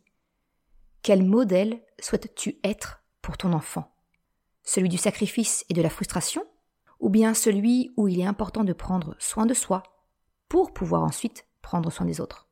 Quel 1.01 1.23
modèle 1.23 1.81
souhaites-tu 1.99 2.57
être 2.63 3.03
pour 3.21 3.37
ton 3.37 3.53
enfant? 3.53 3.95
Celui 4.63 4.89
du 4.89 4.97
sacrifice 4.97 5.65
et 5.69 5.73
de 5.73 5.81
la 5.81 5.89
frustration? 5.89 6.43
Ou 6.99 7.09
bien 7.09 7.33
celui 7.33 7.91
où 7.95 8.09
il 8.09 8.19
est 8.19 8.25
important 8.25 8.65
de 8.65 8.73
prendre 8.73 9.15
soin 9.19 9.45
de 9.45 9.53
soi 9.53 9.83
pour 10.49 10.73
pouvoir 10.73 11.03
ensuite 11.03 11.45
prendre 11.61 11.89
soin 11.89 12.05
des 12.05 12.19
autres? 12.19 12.49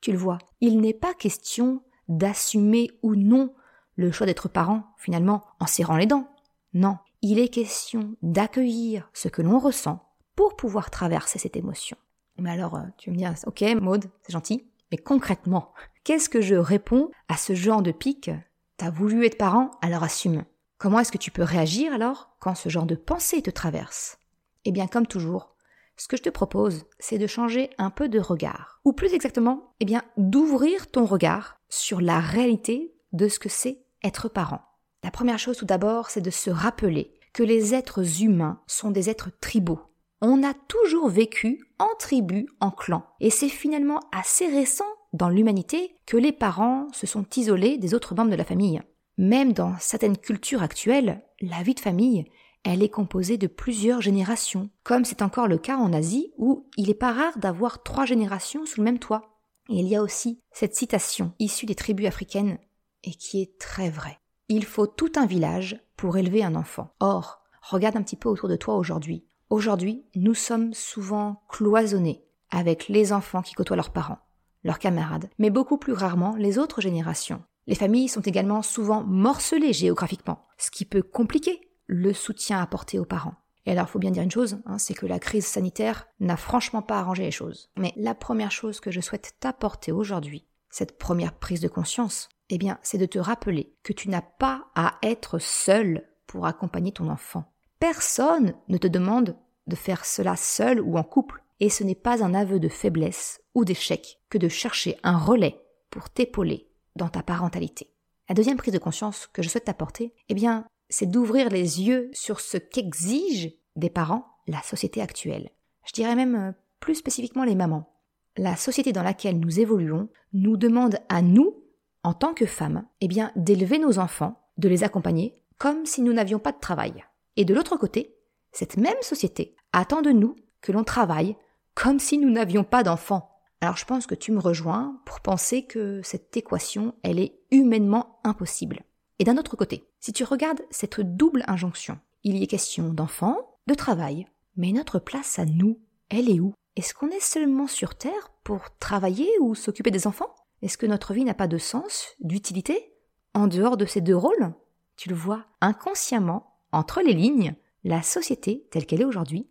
Tu 0.00 0.12
le 0.12 0.18
vois, 0.18 0.38
il 0.60 0.80
n'est 0.80 0.94
pas 0.94 1.12
question 1.12 1.82
d'assumer 2.08 2.90
ou 3.02 3.14
non 3.14 3.54
le 3.96 4.12
choix 4.12 4.26
d'être 4.26 4.48
parent, 4.48 4.84
finalement, 4.96 5.44
en 5.60 5.66
serrant 5.66 5.96
les 5.96 6.06
dents. 6.06 6.28
Non, 6.72 6.98
il 7.22 7.38
est 7.38 7.48
question 7.48 8.16
d'accueillir 8.22 9.10
ce 9.12 9.28
que 9.28 9.42
l'on 9.42 9.58
ressent 9.58 10.02
pour 10.34 10.56
pouvoir 10.56 10.90
traverser 10.90 11.38
cette 11.38 11.56
émotion. 11.56 11.96
Mais 12.38 12.50
alors, 12.50 12.76
euh, 12.76 12.82
tu 12.98 13.10
me 13.10 13.16
dis, 13.16 13.24
ok, 13.46 13.62
Maude, 13.80 14.04
c'est 14.22 14.32
gentil, 14.32 14.66
mais 14.90 14.98
concrètement, 14.98 15.72
qu'est-ce 16.04 16.28
que 16.28 16.40
je 16.40 16.54
réponds 16.54 17.10
à 17.28 17.36
ce 17.36 17.54
genre 17.54 17.82
de 17.82 17.92
pic? 17.92 18.30
T'as 18.76 18.90
voulu 18.90 19.24
être 19.24 19.38
parent, 19.38 19.70
alors 19.82 20.02
assume. 20.02 20.44
Comment 20.78 21.00
est-ce 21.00 21.12
que 21.12 21.18
tu 21.18 21.30
peux 21.30 21.42
réagir 21.42 21.92
alors 21.92 22.36
quand 22.40 22.54
ce 22.54 22.68
genre 22.68 22.86
de 22.86 22.94
pensée 22.94 23.42
te 23.42 23.50
traverse? 23.50 24.18
Eh 24.64 24.72
bien, 24.72 24.86
comme 24.86 25.06
toujours, 25.06 25.56
ce 25.96 26.08
que 26.08 26.16
je 26.16 26.22
te 26.22 26.28
propose, 26.28 26.84
c'est 26.98 27.18
de 27.18 27.26
changer 27.26 27.70
un 27.78 27.90
peu 27.90 28.08
de 28.08 28.20
regard. 28.20 28.80
Ou 28.84 28.92
plus 28.92 29.14
exactement, 29.14 29.74
eh 29.80 29.84
bien, 29.84 30.02
d'ouvrir 30.16 30.90
ton 30.90 31.06
regard 31.06 31.58
sur 31.68 32.00
la 32.00 32.20
réalité 32.20 32.94
de 33.12 33.28
ce 33.28 33.38
que 33.38 33.48
c'est 33.48 33.84
être 34.04 34.28
parent. 34.28 34.60
La 35.02 35.10
première 35.10 35.38
chose 35.38 35.56
tout 35.56 35.64
d'abord, 35.64 36.10
c'est 36.10 36.20
de 36.20 36.30
se 36.30 36.50
rappeler 36.50 37.14
que 37.32 37.42
les 37.42 37.74
êtres 37.74 38.22
humains 38.22 38.60
sont 38.66 38.90
des 38.90 39.08
êtres 39.08 39.30
tribaux 39.40 39.80
on 40.20 40.42
a 40.42 40.54
toujours 40.54 41.08
vécu 41.08 41.66
en 41.78 41.88
tribu, 41.98 42.46
en 42.60 42.70
clan. 42.70 43.04
Et 43.20 43.30
c'est 43.30 43.48
finalement 43.48 44.00
assez 44.12 44.46
récent 44.46 44.84
dans 45.12 45.28
l'humanité 45.28 45.96
que 46.06 46.16
les 46.16 46.32
parents 46.32 46.88
se 46.92 47.06
sont 47.06 47.26
isolés 47.36 47.78
des 47.78 47.94
autres 47.94 48.14
membres 48.14 48.30
de 48.30 48.36
la 48.36 48.44
famille. 48.44 48.82
Même 49.18 49.52
dans 49.52 49.74
certaines 49.78 50.18
cultures 50.18 50.62
actuelles, 50.62 51.22
la 51.40 51.62
vie 51.62 51.74
de 51.74 51.80
famille, 51.80 52.26
elle 52.64 52.82
est 52.82 52.88
composée 52.88 53.38
de 53.38 53.46
plusieurs 53.46 54.00
générations, 54.00 54.70
comme 54.82 55.04
c'est 55.04 55.22
encore 55.22 55.48
le 55.48 55.58
cas 55.58 55.76
en 55.76 55.92
Asie 55.92 56.32
où 56.36 56.68
il 56.76 56.88
n'est 56.88 56.94
pas 56.94 57.12
rare 57.12 57.38
d'avoir 57.38 57.82
trois 57.82 58.04
générations 58.04 58.66
sous 58.66 58.80
le 58.80 58.84
même 58.84 58.98
toit. 58.98 59.38
Il 59.68 59.86
y 59.86 59.96
a 59.96 60.02
aussi 60.02 60.40
cette 60.50 60.74
citation 60.74 61.32
issue 61.38 61.66
des 61.66 61.74
tribus 61.74 62.06
africaines 62.06 62.58
et 63.04 63.12
qui 63.12 63.40
est 63.40 63.58
très 63.58 63.90
vraie. 63.90 64.18
Il 64.48 64.64
faut 64.64 64.86
tout 64.86 65.12
un 65.16 65.26
village 65.26 65.80
pour 65.96 66.16
élever 66.16 66.44
un 66.44 66.54
enfant. 66.54 66.94
Or, 67.00 67.42
regarde 67.62 67.96
un 67.96 68.02
petit 68.02 68.16
peu 68.16 68.28
autour 68.28 68.48
de 68.48 68.56
toi 68.56 68.76
aujourd'hui. 68.76 69.25
Aujourd'hui, 69.48 70.04
nous 70.16 70.34
sommes 70.34 70.74
souvent 70.74 71.44
cloisonnés 71.48 72.24
avec 72.50 72.88
les 72.88 73.12
enfants 73.12 73.42
qui 73.42 73.54
côtoient 73.54 73.76
leurs 73.76 73.92
parents, 73.92 74.18
leurs 74.64 74.80
camarades, 74.80 75.30
mais 75.38 75.50
beaucoup 75.50 75.78
plus 75.78 75.92
rarement 75.92 76.34
les 76.36 76.58
autres 76.58 76.80
générations. 76.80 77.44
Les 77.68 77.76
familles 77.76 78.08
sont 78.08 78.22
également 78.22 78.62
souvent 78.62 79.04
morcelées 79.04 79.72
géographiquement, 79.72 80.46
ce 80.58 80.72
qui 80.72 80.84
peut 80.84 81.02
compliquer 81.02 81.60
le 81.86 82.12
soutien 82.12 82.60
apporté 82.60 82.98
aux 82.98 83.04
parents. 83.04 83.36
Et 83.66 83.72
alors, 83.72 83.86
il 83.88 83.90
faut 83.90 83.98
bien 84.00 84.10
dire 84.10 84.24
une 84.24 84.30
chose, 84.32 84.58
hein, 84.66 84.78
c'est 84.78 84.94
que 84.94 85.06
la 85.06 85.20
crise 85.20 85.46
sanitaire 85.46 86.08
n'a 86.18 86.36
franchement 86.36 86.82
pas 86.82 86.98
arrangé 86.98 87.22
les 87.22 87.30
choses. 87.30 87.70
Mais 87.76 87.92
la 87.96 88.14
première 88.14 88.52
chose 88.52 88.80
que 88.80 88.90
je 88.90 89.00
souhaite 89.00 89.34
t'apporter 89.38 89.92
aujourd'hui, 89.92 90.44
cette 90.70 90.98
première 90.98 91.34
prise 91.34 91.60
de 91.60 91.68
conscience, 91.68 92.28
eh 92.50 92.58
bien, 92.58 92.78
c'est 92.82 92.98
de 92.98 93.06
te 93.06 93.18
rappeler 93.18 93.74
que 93.84 93.92
tu 93.92 94.08
n'as 94.08 94.22
pas 94.22 94.66
à 94.74 94.98
être 95.02 95.38
seul 95.38 96.08
pour 96.26 96.46
accompagner 96.46 96.92
ton 96.92 97.08
enfant. 97.08 97.52
Personne 97.78 98.54
ne 98.68 98.78
te 98.78 98.86
demande 98.86 99.36
de 99.66 99.76
faire 99.76 100.04
cela 100.04 100.36
seul 100.36 100.80
ou 100.80 100.96
en 100.96 101.02
couple, 101.02 101.42
et 101.60 101.70
ce 101.70 101.84
n'est 101.84 101.94
pas 101.94 102.22
un 102.22 102.34
aveu 102.34 102.60
de 102.60 102.68
faiblesse 102.68 103.40
ou 103.54 103.64
d'échec 103.64 104.20
que 104.28 104.38
de 104.38 104.48
chercher 104.48 104.98
un 105.02 105.18
relais 105.18 105.60
pour 105.90 106.10
t'épauler 106.10 106.68
dans 106.96 107.08
ta 107.08 107.22
parentalité. 107.22 107.90
La 108.28 108.34
deuxième 108.34 108.56
prise 108.56 108.74
de 108.74 108.78
conscience 108.78 109.28
que 109.32 109.42
je 109.42 109.48
souhaite 109.48 109.64
t'apporter, 109.64 110.12
eh 110.28 110.34
bien, 110.34 110.66
c'est 110.88 111.10
d'ouvrir 111.10 111.48
les 111.48 111.82
yeux 111.82 112.10
sur 112.12 112.40
ce 112.40 112.56
qu'exige 112.56 113.52
des 113.76 113.90
parents 113.90 114.26
la 114.46 114.62
société 114.62 115.00
actuelle. 115.00 115.50
Je 115.84 115.92
dirais 115.92 116.16
même 116.16 116.34
euh, 116.34 116.52
plus 116.80 116.96
spécifiquement 116.96 117.44
les 117.44 117.54
mamans. 117.54 117.92
La 118.36 118.56
société 118.56 118.92
dans 118.92 119.02
laquelle 119.02 119.38
nous 119.38 119.60
évoluons 119.60 120.08
nous 120.32 120.56
demande 120.56 120.98
à 121.08 121.22
nous, 121.22 121.62
en 122.02 122.14
tant 122.14 122.34
que 122.34 122.46
femmes, 122.46 122.86
eh 123.00 123.08
bien, 123.08 123.32
d'élever 123.34 123.78
nos 123.78 123.98
enfants, 123.98 124.40
de 124.58 124.68
les 124.68 124.84
accompagner, 124.84 125.34
comme 125.58 125.86
si 125.86 126.02
nous 126.02 126.12
n'avions 126.12 126.38
pas 126.38 126.52
de 126.52 126.60
travail. 126.60 127.04
Et 127.36 127.44
de 127.44 127.54
l'autre 127.54 127.76
côté, 127.76 128.16
cette 128.52 128.76
même 128.76 129.00
société 129.02 129.54
attend 129.72 130.02
de 130.02 130.10
nous 130.10 130.36
que 130.60 130.72
l'on 130.72 130.84
travaille 130.84 131.36
comme 131.74 131.98
si 131.98 132.16
nous 132.16 132.30
n'avions 132.30 132.64
pas 132.64 132.82
d'enfants. 132.82 133.30
Alors 133.60 133.76
je 133.76 133.84
pense 133.84 134.06
que 134.06 134.14
tu 134.14 134.32
me 134.32 134.40
rejoins 134.40 135.00
pour 135.04 135.20
penser 135.20 135.66
que 135.66 136.00
cette 136.02 136.36
équation, 136.36 136.94
elle 137.02 137.18
est 137.18 137.38
humainement 137.50 138.18
impossible. 138.24 138.82
Et 139.18 139.24
d'un 139.24 139.38
autre 139.38 139.56
côté, 139.56 139.88
si 140.00 140.12
tu 140.12 140.24
regardes 140.24 140.62
cette 140.70 141.00
double 141.00 141.44
injonction, 141.46 141.98
il 142.24 142.36
y 142.36 142.42
est 142.42 142.48
question 142.48 142.92
d'enfants, 142.92 143.58
de 143.66 143.74
travail, 143.74 144.26
mais 144.56 144.72
notre 144.72 144.98
place 144.98 145.38
à 145.38 145.44
nous, 145.44 145.80
elle 146.08 146.30
est 146.30 146.40
où? 146.40 146.54
Est-ce 146.76 146.94
qu'on 146.94 147.08
est 147.08 147.22
seulement 147.22 147.66
sur 147.66 147.94
Terre 147.94 148.30
pour 148.44 148.76
travailler 148.78 149.28
ou 149.40 149.54
s'occuper 149.54 149.90
des 149.90 150.06
enfants? 150.06 150.34
Est-ce 150.62 150.78
que 150.78 150.86
notre 150.86 151.14
vie 151.14 151.24
n'a 151.24 151.34
pas 151.34 151.48
de 151.48 151.58
sens, 151.58 152.14
d'utilité 152.20 152.92
En 153.34 153.46
dehors 153.46 153.76
de 153.76 153.86
ces 153.86 154.00
deux 154.00 154.16
rôles? 154.16 154.54
Tu 154.96 155.08
le 155.08 155.14
vois, 155.14 155.44
inconsciemment, 155.60 156.55
entre 156.72 157.00
les 157.00 157.14
lignes, 157.14 157.54
la 157.84 158.02
société, 158.02 158.66
telle 158.70 158.86
qu'elle 158.86 159.00
est 159.00 159.06
aujourd'hui, 159.06 159.48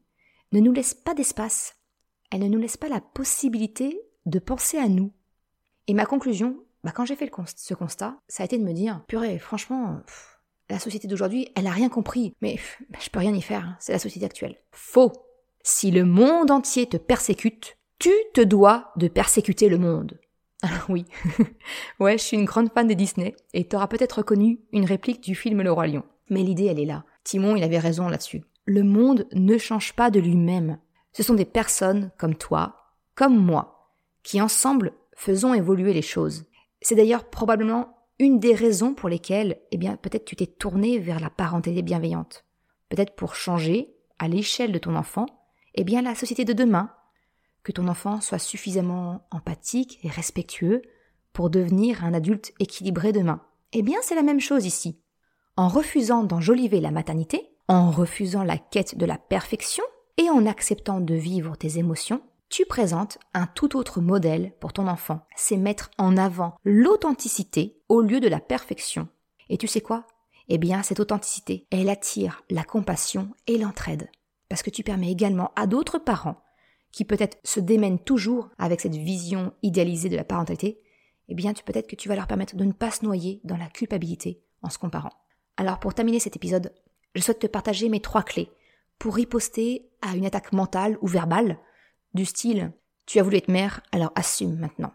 ne 0.51 0.60
nous 0.60 0.71
laisse 0.71 0.93
pas 0.93 1.13
d'espace. 1.13 1.75
Elle 2.32 2.41
ne 2.41 2.47
nous 2.47 2.60
laisse 2.60 2.78
pas 2.78 2.89
la 2.89 3.01
possibilité 3.01 3.99
de 4.25 4.39
penser 4.39 4.78
à 4.78 4.88
nous. 4.88 5.13
Et 5.88 5.93
ma 5.93 6.06
conclusion, 6.06 6.58
bah 6.84 6.91
quand 6.91 7.06
j'ai 7.06 7.15
fait 7.15 7.32
ce 7.56 7.73
constat, 7.73 8.19
ça 8.28 8.43
a 8.43 8.45
été 8.45 8.58
de 8.58 8.63
me 8.63 8.73
dire, 8.73 9.04
purée, 9.08 9.39
franchement, 9.39 10.01
la 10.69 10.80
société 10.80 11.08
d'aujourd'hui, 11.08 11.49
elle 11.56 11.67
a 11.67 11.71
rien 11.71 11.89
compris, 11.89 12.36
mais 12.41 12.60
bah, 12.89 12.99
je 13.01 13.10
peux 13.10 13.19
rien 13.19 13.34
y 13.34 13.41
faire, 13.41 13.63
hein, 13.63 13.78
c'est 13.80 13.91
la 13.91 13.99
société 13.99 14.25
actuelle. 14.25 14.58
Faux. 14.71 15.12
Si 15.63 15.91
le 15.91 16.06
monde 16.06 16.51
entier 16.51 16.88
te 16.88 16.97
persécute, 16.97 17.78
tu 17.99 18.12
te 18.34 18.41
dois 18.41 18.91
de 18.97 19.08
persécuter 19.08 19.69
le 19.69 19.78
monde. 19.78 20.19
Alors 20.62 20.89
oui, 20.89 21.06
ouais, 21.99 22.17
je 22.17 22.23
suis 22.23 22.38
une 22.38 22.45
grande 22.45 22.71
fan 22.71 22.88
de 22.88 22.93
Disney, 22.93 23.36
et 23.54 23.67
t'auras 23.67 23.88
peut-être 23.88 24.19
reconnu 24.19 24.60
une 24.71 24.86
réplique 24.86 25.21
du 25.21 25.36
film 25.36 25.62
Le 25.62 25.71
Roi 25.71 25.88
Lion. 25.88 26.04
Mais 26.30 26.44
l'idée, 26.44 26.66
elle 26.66 26.80
est 26.80 26.86
là. 26.86 27.04
Timon, 27.24 27.56
il 27.56 27.64
avait 27.64 27.80
raison 27.80 28.08
là-dessus. 28.08 28.44
Le 28.66 28.84
monde 28.84 29.28
ne 29.34 29.58
change 29.58 29.94
pas 29.94 30.10
de 30.10 30.20
lui-même. 30.20 30.80
Ce 31.14 31.24
sont 31.24 31.34
des 31.34 31.46
personnes 31.46 32.12
comme 32.18 32.36
toi, 32.36 32.94
comme 33.14 33.38
moi, 33.38 33.92
qui 34.24 34.42
ensemble 34.42 34.94
faisons 35.16 35.54
évoluer 35.54 35.94
les 35.94 36.02
choses. 36.02 36.46
C'est 36.82 36.96
d'ailleurs 36.96 37.30
probablement 37.30 37.96
une 38.20 38.40
des 38.40 38.54
raisons 38.54 38.94
pour 38.94 39.10
lesquelles, 39.10 39.60
eh 39.72 39.78
bien, 39.78 39.98
peut-être 39.98 40.26
tu 40.26 40.36
t'es 40.36 40.48
tourné 40.48 41.00
vers 41.00 41.20
la 41.20 41.30
parenté 41.30 41.82
bienveillante. 41.82 42.46
Peut-être 42.90 43.16
pour 43.16 43.36
changer, 43.36 43.96
à 44.20 44.28
l'échelle 44.28 44.72
de 44.72 44.78
ton 44.78 44.96
enfant, 44.96 45.26
eh 45.74 45.84
bien, 45.84 46.02
la 46.02 46.16
société 46.16 46.46
de 46.46 46.54
demain. 46.54 46.92
Que 47.64 47.72
ton 47.72 47.88
enfant 47.88 48.22
soit 48.22 48.40
suffisamment 48.40 49.28
empathique 49.32 50.00
et 50.04 50.10
respectueux 50.10 50.82
pour 51.34 51.50
devenir 51.50 52.06
un 52.06 52.14
adulte 52.14 52.54
équilibré 52.60 53.12
demain. 53.12 53.42
Eh 53.74 53.82
bien, 53.82 53.98
c'est 54.02 54.16
la 54.16 54.24
même 54.24 54.40
chose 54.40 54.66
ici. 54.66 55.02
En 55.58 55.70
refusant 55.70 56.26
d'enjoliver 56.26 56.82
la 56.82 56.91
maternité, 56.91 57.50
en 57.70 57.89
refusant 57.89 58.44
la 58.44 58.58
quête 58.58 58.98
de 58.98 59.06
la 59.06 59.18
perfection 59.18 59.86
et 60.18 60.30
en 60.30 60.46
acceptant 60.46 61.00
de 61.00 61.15
vivre 61.15 61.56
tes 61.56 61.78
émotions, 61.78 62.22
tu 62.50 62.65
présentes 62.65 63.20
un 63.34 63.48
tout 63.48 63.78
autre 63.78 64.02
modèle 64.02 64.52
pour 64.60 64.74
ton 64.74 64.89
enfant. 64.89 65.22
C'est 65.38 65.56
mettre 65.56 65.91
en 65.98 66.18
avant 66.18 66.58
l'authenticité 66.65 67.80
au 67.88 68.02
lieu 68.02 68.20
de 68.20 68.28
la 68.28 68.41
perfection. 68.41 69.08
Et 69.48 69.58
tu 69.58 69.65
sais 69.65 69.80
quoi? 69.80 70.06
Eh 70.50 70.58
bien, 70.58 70.84
cette 70.84 71.00
authenticité, 71.00 71.68
elle 71.72 71.88
attire 71.88 72.44
la 72.50 72.65
compassion 72.65 73.30
et 73.48 73.58
l'entraide. 73.58 74.10
Parce 74.50 74.62
que 74.62 74.70
tu 74.70 74.84
permets 74.84 75.12
également 75.12 75.54
à 75.56 75.68
d'autres 75.68 76.00
parents, 76.00 76.44
qui 76.91 77.06
peut-être 77.06 77.38
se 77.46 77.62
démènent 77.62 78.00
toujours 78.00 78.50
avec 78.58 78.82
cette 78.82 78.98
vision 78.98 79.54
idéalisée 79.63 80.10
de 80.10 80.18
la 80.18 80.26
parentalité, 80.26 80.82
eh 81.30 81.34
bien, 81.34 81.54
tu 81.54 81.63
peut-être 81.63 81.88
que 81.88 81.96
tu 81.96 82.10
vas 82.10 82.15
leur 82.18 82.28
permettre 82.28 82.58
de 82.58 82.65
ne 82.65 82.74
pas 82.74 82.91
se 82.91 83.06
noyer 83.06 83.39
dans 83.46 83.58
la 83.58 83.68
culpabilité 83.68 84.44
en 84.62 84.70
se 84.70 84.78
comparant. 84.78 85.12
Alors, 85.58 85.80
pour 85.80 85.94
terminer 85.94 86.20
cet 86.20 86.36
épisode, 86.36 86.74
je 87.13 87.22
souhaite 87.22 87.39
te 87.39 87.48
partager 87.48 87.89
mes 87.89 88.02
trois 88.02 88.24
clés 88.24 88.52
pour 89.00 89.15
riposter 89.15 89.89
à 90.02 90.15
une 90.15 90.26
attaque 90.26 90.54
mentale 90.54 90.98
ou 91.02 91.08
verbale 91.08 91.60
du 92.13 92.26
style 92.26 92.72
Tu 93.06 93.20
as 93.20 93.24
voulu 93.24 93.38
être 93.38 93.50
mère, 93.50 93.82
alors 93.91 94.12
assume 94.15 94.58
maintenant. 94.58 94.94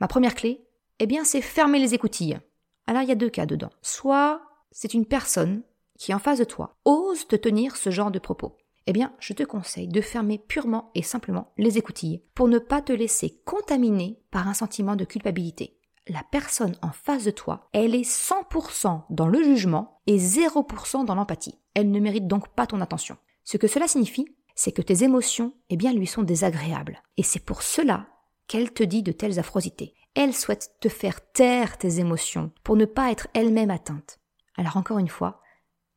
Ma 0.00 0.08
première 0.08 0.34
clé, 0.34 0.66
eh 0.98 1.06
bien, 1.06 1.24
c'est 1.24 1.40
fermer 1.40 1.78
les 1.78 1.94
écoutilles. 1.94 2.40
Alors, 2.86 3.02
il 3.02 3.08
y 3.08 3.12
a 3.12 3.16
deux 3.16 3.30
cas 3.30 3.46
dedans. 3.46 3.70
Soit 3.82 4.42
c'est 4.70 4.94
une 4.94 5.06
personne 5.06 5.62
qui, 5.98 6.14
en 6.14 6.18
face 6.18 6.38
de 6.38 6.44
toi, 6.44 6.76
ose 6.84 7.26
te 7.26 7.36
tenir 7.36 7.76
ce 7.76 7.90
genre 7.90 8.10
de 8.10 8.18
propos. 8.18 8.56
Eh 8.86 8.92
bien, 8.92 9.14
je 9.20 9.32
te 9.32 9.42
conseille 9.42 9.88
de 9.88 10.00
fermer 10.00 10.38
purement 10.38 10.90
et 10.94 11.02
simplement 11.02 11.52
les 11.58 11.78
écoutilles 11.78 12.22
pour 12.34 12.48
ne 12.48 12.58
pas 12.58 12.80
te 12.82 12.92
laisser 12.92 13.40
contaminer 13.44 14.20
par 14.30 14.48
un 14.48 14.54
sentiment 14.54 14.96
de 14.96 15.04
culpabilité. 15.04 15.79
La 16.10 16.24
personne 16.24 16.76
en 16.82 16.90
face 16.90 17.22
de 17.22 17.30
toi, 17.30 17.68
elle 17.72 17.94
est 17.94 18.02
100% 18.02 19.04
dans 19.10 19.28
le 19.28 19.44
jugement 19.44 20.00
et 20.08 20.18
0% 20.18 21.04
dans 21.04 21.14
l'empathie. 21.14 21.60
Elle 21.74 21.92
ne 21.92 22.00
mérite 22.00 22.26
donc 22.26 22.48
pas 22.48 22.66
ton 22.66 22.80
attention. 22.80 23.16
Ce 23.44 23.56
que 23.56 23.68
cela 23.68 23.86
signifie, 23.86 24.26
c'est 24.56 24.72
que 24.72 24.82
tes 24.82 25.04
émotions, 25.04 25.54
eh 25.68 25.76
bien, 25.76 25.92
lui 25.92 26.08
sont 26.08 26.24
désagréables. 26.24 27.00
Et 27.16 27.22
c'est 27.22 27.44
pour 27.44 27.62
cela 27.62 28.08
qu'elle 28.48 28.72
te 28.72 28.82
dit 28.82 29.04
de 29.04 29.12
telles 29.12 29.38
affrosités. 29.38 29.94
Elle 30.16 30.34
souhaite 30.34 30.74
te 30.80 30.88
faire 30.88 31.20
taire 31.30 31.78
tes 31.78 32.00
émotions 32.00 32.50
pour 32.64 32.74
ne 32.74 32.86
pas 32.86 33.12
être 33.12 33.28
elle-même 33.32 33.70
atteinte. 33.70 34.18
Alors 34.56 34.78
encore 34.78 34.98
une 34.98 35.06
fois, 35.06 35.40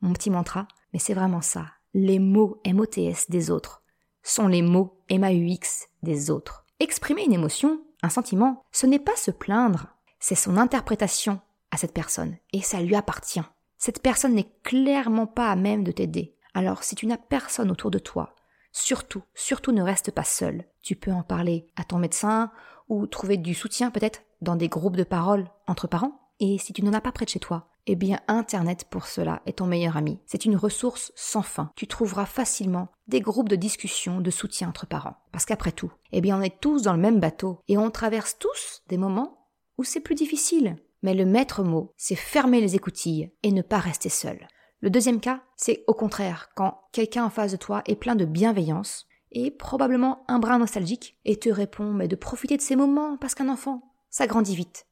mon 0.02 0.13
petit 0.13 0.30
mantra, 0.30 0.67
mais 0.93 0.99
c'est 0.99 1.15
vraiment 1.15 1.41
ça. 1.41 1.65
Les 1.95 2.19
mots 2.19 2.62
MOTS 2.67 3.30
des 3.30 3.49
autres 3.49 3.82
sont 4.21 4.47
les 4.47 4.62
mots 4.62 5.02
MAUX 5.10 5.88
des 6.04 6.30
autres. 6.30 6.65
Exprimer 6.80 7.23
une 7.26 7.34
émotion, 7.34 7.82
un 8.04 8.10
sentiment, 8.10 8.63
ce 8.71 8.86
n'est 8.86 8.99
pas 8.99 9.15
se 9.15 9.32
plaindre, 9.32 9.88
c'est 10.23 10.36
son 10.36 10.55
interprétation 10.55 11.41
à 11.69 11.75
cette 11.75 11.93
personne, 11.93 12.38
et 12.53 12.62
ça 12.62 12.79
lui 12.79 12.95
appartient. 12.95 13.41
Cette 13.77 14.01
personne 14.01 14.36
n'est 14.36 14.49
clairement 14.63 15.27
pas 15.27 15.51
à 15.51 15.57
même 15.57 15.83
de 15.83 15.91
t'aider. 15.91 16.38
Alors 16.53 16.86
si 16.86 16.95
tu 16.95 17.07
n'as 17.07 17.17
personne 17.17 17.69
autour 17.69 17.91
de 17.91 17.99
toi 17.99 18.33
Surtout, 18.71 19.23
surtout 19.33 19.73
ne 19.73 19.81
reste 19.81 20.12
pas 20.12 20.23
seul. 20.23 20.63
Tu 20.81 20.95
peux 20.95 21.12
en 21.12 21.23
parler 21.23 21.67
à 21.75 21.83
ton 21.83 21.97
médecin 21.97 22.51
ou 22.88 23.05
trouver 23.05 23.36
du 23.36 23.53
soutien 23.53 23.91
peut-être 23.91 24.21
dans 24.39 24.55
des 24.55 24.69
groupes 24.69 24.95
de 24.95 25.03
parole 25.03 25.49
entre 25.67 25.88
parents. 25.88 26.21
Et 26.39 26.57
si 26.57 26.71
tu 26.71 26.86
n'en 26.86 26.93
as 26.93 27.01
pas 27.01 27.12
près 27.12 27.25
de 27.25 27.29
chez 27.29 27.39
toi, 27.41 27.67
eh 27.86 27.97
bien 27.97 28.21
Internet 28.29 28.86
pour 28.89 29.07
cela 29.07 29.41
est 29.45 29.57
ton 29.57 29.65
meilleur 29.65 29.97
ami. 29.97 30.21
C'est 30.25 30.45
une 30.45 30.55
ressource 30.55 31.12
sans 31.17 31.43
fin. 31.43 31.69
Tu 31.75 31.86
trouveras 31.86 32.25
facilement 32.25 32.88
des 33.09 33.19
groupes 33.19 33.49
de 33.49 33.57
discussion, 33.57 34.21
de 34.21 34.31
soutien 34.31 34.69
entre 34.69 34.88
parents. 34.88 35.17
Parce 35.33 35.45
qu'après 35.45 35.73
tout, 35.73 35.91
eh 36.13 36.21
bien 36.21 36.39
on 36.39 36.41
est 36.41 36.62
tous 36.62 36.83
dans 36.83 36.93
le 36.93 36.99
même 36.99 37.19
bateau 37.19 37.59
et 37.67 37.77
on 37.77 37.91
traverse 37.91 38.38
tous 38.39 38.83
des 38.88 38.97
moments 38.97 39.42
où 39.77 39.83
c'est 39.83 39.99
plus 39.99 40.15
difficile. 40.15 40.77
Mais 41.01 41.13
le 41.13 41.25
maître 41.25 41.63
mot, 41.63 41.93
c'est 41.97 42.15
fermer 42.15 42.62
les 42.62 42.75
écoutilles 42.75 43.31
et 43.43 43.51
ne 43.51 43.62
pas 43.62 43.79
rester 43.79 44.09
seul. 44.09 44.47
Le 44.79 44.89
deuxième 44.89 45.19
cas, 45.19 45.43
c'est 45.55 45.83
au 45.88 45.93
contraire, 45.93 46.49
quand 46.55 46.81
quelqu'un 46.91 47.25
en 47.25 47.29
face 47.29 47.51
de 47.51 47.57
toi 47.57 47.83
est 47.86 47.95
plein 47.95 48.15
de 48.15 48.25
bienveillance 48.25 49.07
et 49.31 49.51
probablement 49.51 50.23
un 50.27 50.39
brin 50.39 50.59
nostalgique 50.59 51.17
et 51.25 51.38
te 51.38 51.49
répond 51.49 51.91
mais 51.93 52.07
de 52.07 52.15
profiter 52.15 52.57
de 52.57 52.62
ces 52.62 52.75
moments 52.75 53.17
parce 53.17 53.36
qu'un 53.36 53.49
enfant, 53.49 53.93
ça 54.09 54.27
grandit 54.27 54.55
vite. 54.55 54.86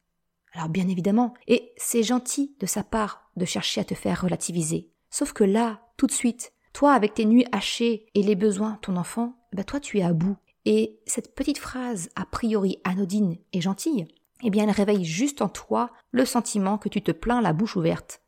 Alors 0.53 0.69
bien 0.69 0.87
évidemment, 0.87 1.33
et 1.47 1.73
c'est 1.77 2.03
gentil 2.03 2.55
de 2.59 2.65
sa 2.65 2.83
part 2.83 3.29
de 3.37 3.45
chercher 3.45 3.81
à 3.81 3.85
te 3.85 3.95
faire 3.95 4.21
relativiser. 4.21 4.89
Sauf 5.09 5.33
que 5.33 5.43
là, 5.43 5.81
tout 5.97 6.07
de 6.07 6.11
suite, 6.11 6.53
toi 6.73 6.93
avec 6.93 7.13
tes 7.13 7.25
nuits 7.25 7.45
hachées 7.51 8.07
et 8.15 8.23
les 8.23 8.35
besoins 8.35 8.79
ton 8.81 8.97
enfant, 8.97 9.35
bah 9.53 9.63
toi 9.63 9.79
tu 9.79 9.99
es 9.99 10.03
à 10.03 10.13
bout. 10.13 10.37
Et 10.65 10.99
cette 11.05 11.35
petite 11.35 11.57
phrase 11.57 12.09
a 12.15 12.25
priori 12.25 12.79
anodine 12.83 13.37
et 13.53 13.61
gentille, 13.61 14.07
eh 14.43 14.49
bien 14.49 14.65
elle 14.65 14.71
réveille 14.71 15.06
juste 15.06 15.41
en 15.41 15.49
toi 15.49 15.91
le 16.12 16.25
sentiment 16.25 16.77
que 16.77 16.89
tu 16.89 17.01
te 17.01 17.12
plains 17.12 17.41
la 17.41 17.54
bouche 17.54 17.75
ouverte 17.75 18.21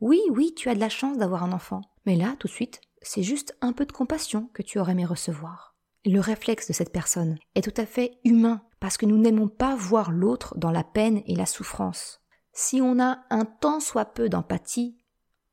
oui, 0.00 0.20
oui, 0.30 0.54
tu 0.54 0.68
as 0.68 0.76
de 0.76 0.80
la 0.80 0.88
chance 0.88 1.18
d'avoir 1.18 1.42
un 1.42 1.52
enfant. 1.52 1.80
Mais 2.06 2.14
là, 2.14 2.36
tout 2.38 2.46
de 2.46 2.52
suite, 2.52 2.80
c'est 3.02 3.24
juste 3.24 3.56
un 3.60 3.72
peu 3.72 3.84
de 3.84 3.92
compassion 3.92 4.48
que 4.54 4.62
tu 4.62 4.78
aurais 4.78 4.92
aimé 4.92 5.04
recevoir. 5.04 5.76
Le 6.04 6.20
réflexe 6.20 6.68
de 6.68 6.72
cette 6.72 6.92
personne 6.92 7.38
est 7.56 7.62
tout 7.62 7.80
à 7.80 7.84
fait 7.84 8.20
humain, 8.24 8.62
parce 8.78 8.96
que 8.96 9.06
nous 9.06 9.18
n'aimons 9.18 9.48
pas 9.48 9.74
voir 9.74 10.12
l'autre 10.12 10.56
dans 10.56 10.70
la 10.70 10.84
peine 10.84 11.22
et 11.26 11.34
la 11.34 11.46
souffrance. 11.46 12.20
Si 12.52 12.80
on 12.80 13.00
a 13.00 13.24
un 13.30 13.44
tant 13.44 13.80
soit 13.80 14.04
peu 14.04 14.28
d'empathie, 14.28 14.96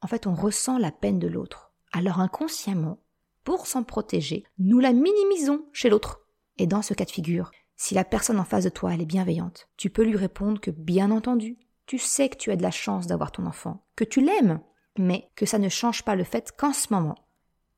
en 0.01 0.07
fait 0.07 0.27
on 0.27 0.35
ressent 0.35 0.77
la 0.77 0.91
peine 0.91 1.17
de 1.17 1.27
l'autre. 1.27 1.73
Alors 1.91 2.19
inconsciemment, 2.19 2.99
pour 3.43 3.65
s'en 3.65 3.83
protéger, 3.83 4.43
nous 4.59 4.79
la 4.79 4.93
minimisons 4.93 5.65
chez 5.73 5.89
l'autre. 5.89 6.21
Et 6.57 6.67
dans 6.67 6.83
ce 6.83 6.93
cas 6.93 7.05
de 7.05 7.11
figure, 7.11 7.51
si 7.75 7.93
la 7.93 8.03
personne 8.03 8.39
en 8.39 8.45
face 8.45 8.63
de 8.63 8.69
toi 8.69 8.93
est 8.93 9.05
bienveillante, 9.05 9.67
tu 9.77 9.89
peux 9.89 10.03
lui 10.03 10.15
répondre 10.15 10.61
que 10.61 10.71
bien 10.71 11.11
entendu, 11.11 11.57
tu 11.85 11.97
sais 11.97 12.29
que 12.29 12.37
tu 12.37 12.51
as 12.51 12.55
de 12.55 12.63
la 12.63 12.71
chance 12.71 13.07
d'avoir 13.07 13.31
ton 13.31 13.45
enfant, 13.45 13.85
que 13.95 14.03
tu 14.03 14.21
l'aimes, 14.21 14.59
mais 14.97 15.29
que 15.35 15.45
ça 15.45 15.59
ne 15.59 15.69
change 15.69 16.03
pas 16.03 16.15
le 16.15 16.23
fait 16.23 16.51
qu'en 16.57 16.73
ce 16.73 16.87
moment, 16.91 17.15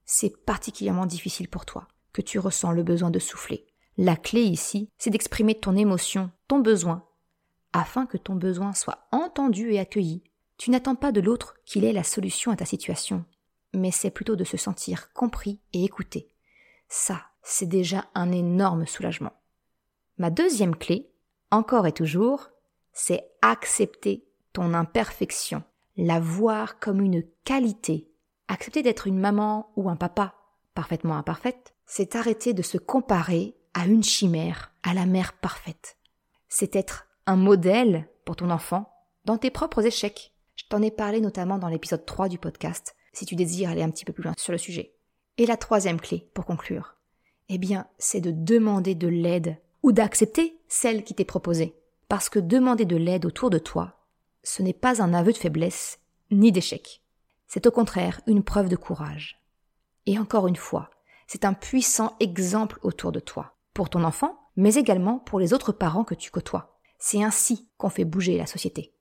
c'est 0.05 0.45
particulièrement 0.45 1.05
difficile 1.05 1.49
pour 1.49 1.65
toi, 1.65 1.87
que 2.13 2.21
tu 2.21 2.39
ressens 2.39 2.71
le 2.71 2.83
besoin 2.83 3.11
de 3.11 3.19
souffler. 3.19 3.67
La 3.97 4.15
clé 4.15 4.41
ici, 4.41 4.89
c'est 4.97 5.09
d'exprimer 5.09 5.55
ton 5.55 5.75
émotion, 5.75 6.31
ton 6.47 6.59
besoin, 6.59 7.03
afin 7.73 8.05
que 8.05 8.17
ton 8.17 8.35
besoin 8.35 8.73
soit 8.73 9.07
entendu 9.11 9.71
et 9.71 9.79
accueilli. 9.79 10.23
Tu 10.57 10.71
n'attends 10.71 10.95
pas 10.95 11.11
de 11.11 11.21
l'autre 11.21 11.55
qu'il 11.65 11.83
ait 11.83 11.93
la 11.93 12.03
solution 12.03 12.51
à 12.51 12.55
ta 12.55 12.65
situation, 12.65 13.25
mais 13.73 13.91
c'est 13.91 14.11
plutôt 14.11 14.35
de 14.35 14.43
se 14.43 14.57
sentir 14.57 15.11
compris 15.13 15.59
et 15.73 15.83
écouté. 15.83 16.29
Ça, 16.87 17.21
c'est 17.43 17.67
déjà 17.67 18.05
un 18.15 18.31
énorme 18.31 18.85
soulagement. 18.85 19.33
Ma 20.17 20.29
deuxième 20.29 20.75
clé, 20.75 21.11
encore 21.51 21.85
et 21.85 21.91
toujours, 21.91 22.49
c'est 22.91 23.29
accepter 23.41 24.25
ton 24.51 24.73
imperfection, 24.73 25.63
la 25.95 26.19
voir 26.19 26.79
comme 26.79 27.01
une 27.01 27.23
qualité. 27.43 28.09
Accepter 28.47 28.81
d'être 28.81 29.07
une 29.07 29.19
maman 29.19 29.71
ou 29.75 29.89
un 29.89 29.95
papa 29.95 30.33
parfaitement 30.73 31.17
imparfaite, 31.17 31.75
c'est 31.85 32.15
arrêter 32.15 32.53
de 32.53 32.61
se 32.63 32.77
comparer 32.77 33.55
à 33.73 33.85
une 33.85 34.03
chimère, 34.03 34.73
à 34.83 34.93
la 34.93 35.05
mère 35.05 35.33
parfaite. 35.33 35.97
C'est 36.49 36.75
être 36.75 37.07
un 37.27 37.35
modèle 37.35 38.09
pour 38.25 38.35
ton 38.35 38.49
enfant 38.49 38.91
dans 39.25 39.37
tes 39.37 39.51
propres 39.51 39.85
échecs. 39.85 40.33
Je 40.55 40.65
t'en 40.69 40.81
ai 40.81 40.91
parlé 40.91 41.21
notamment 41.21 41.59
dans 41.59 41.67
l'épisode 41.67 42.05
3 42.05 42.29
du 42.29 42.39
podcast, 42.39 42.95
si 43.13 43.25
tu 43.25 43.35
désires 43.35 43.69
aller 43.69 43.83
un 43.83 43.91
petit 43.91 44.05
peu 44.05 44.13
plus 44.13 44.23
loin 44.23 44.33
sur 44.37 44.51
le 44.51 44.57
sujet. 44.57 44.95
Et 45.37 45.45
la 45.45 45.57
troisième 45.57 46.01
clé, 46.01 46.29
pour 46.33 46.45
conclure, 46.45 46.95
eh 47.49 47.59
bien, 47.59 47.87
c'est 47.99 48.21
de 48.21 48.31
demander 48.31 48.95
de 48.95 49.07
l'aide 49.07 49.57
ou 49.83 49.91
d'accepter 49.91 50.59
celle 50.67 51.03
qui 51.03 51.13
t'est 51.13 51.25
proposée. 51.25 51.75
Parce 52.09 52.29
que 52.29 52.39
demander 52.39 52.85
de 52.85 52.95
l'aide 52.95 53.25
autour 53.25 53.49
de 53.49 53.57
toi, 53.57 53.97
ce 54.43 54.61
n'est 54.61 54.73
pas 54.73 55.01
un 55.01 55.13
aveu 55.13 55.33
de 55.33 55.37
faiblesse 55.37 55.99
ni 56.31 56.51
d'échec. 56.51 57.01
C'est 57.47 57.67
au 57.67 57.71
contraire 57.71 58.21
une 58.27 58.43
preuve 58.43 58.69
de 58.69 58.75
courage. 58.75 59.41
Et 60.05 60.19
encore 60.19 60.47
une 60.47 60.55
fois, 60.55 60.89
c'est 61.27 61.45
un 61.45 61.53
puissant 61.53 62.15
exemple 62.19 62.79
autour 62.81 63.11
de 63.11 63.19
toi, 63.19 63.55
pour 63.73 63.89
ton 63.89 64.03
enfant, 64.03 64.39
mais 64.55 64.75
également 64.75 65.19
pour 65.19 65.39
les 65.39 65.53
autres 65.53 65.71
parents 65.71 66.05
que 66.05 66.15
tu 66.15 66.31
côtoies. 66.31 66.77
C'est 66.97 67.23
ainsi 67.23 67.69
qu'on 67.77 67.89
fait 67.89 68.05
bouger 68.05 68.37
la 68.37 68.47
société. 68.47 68.93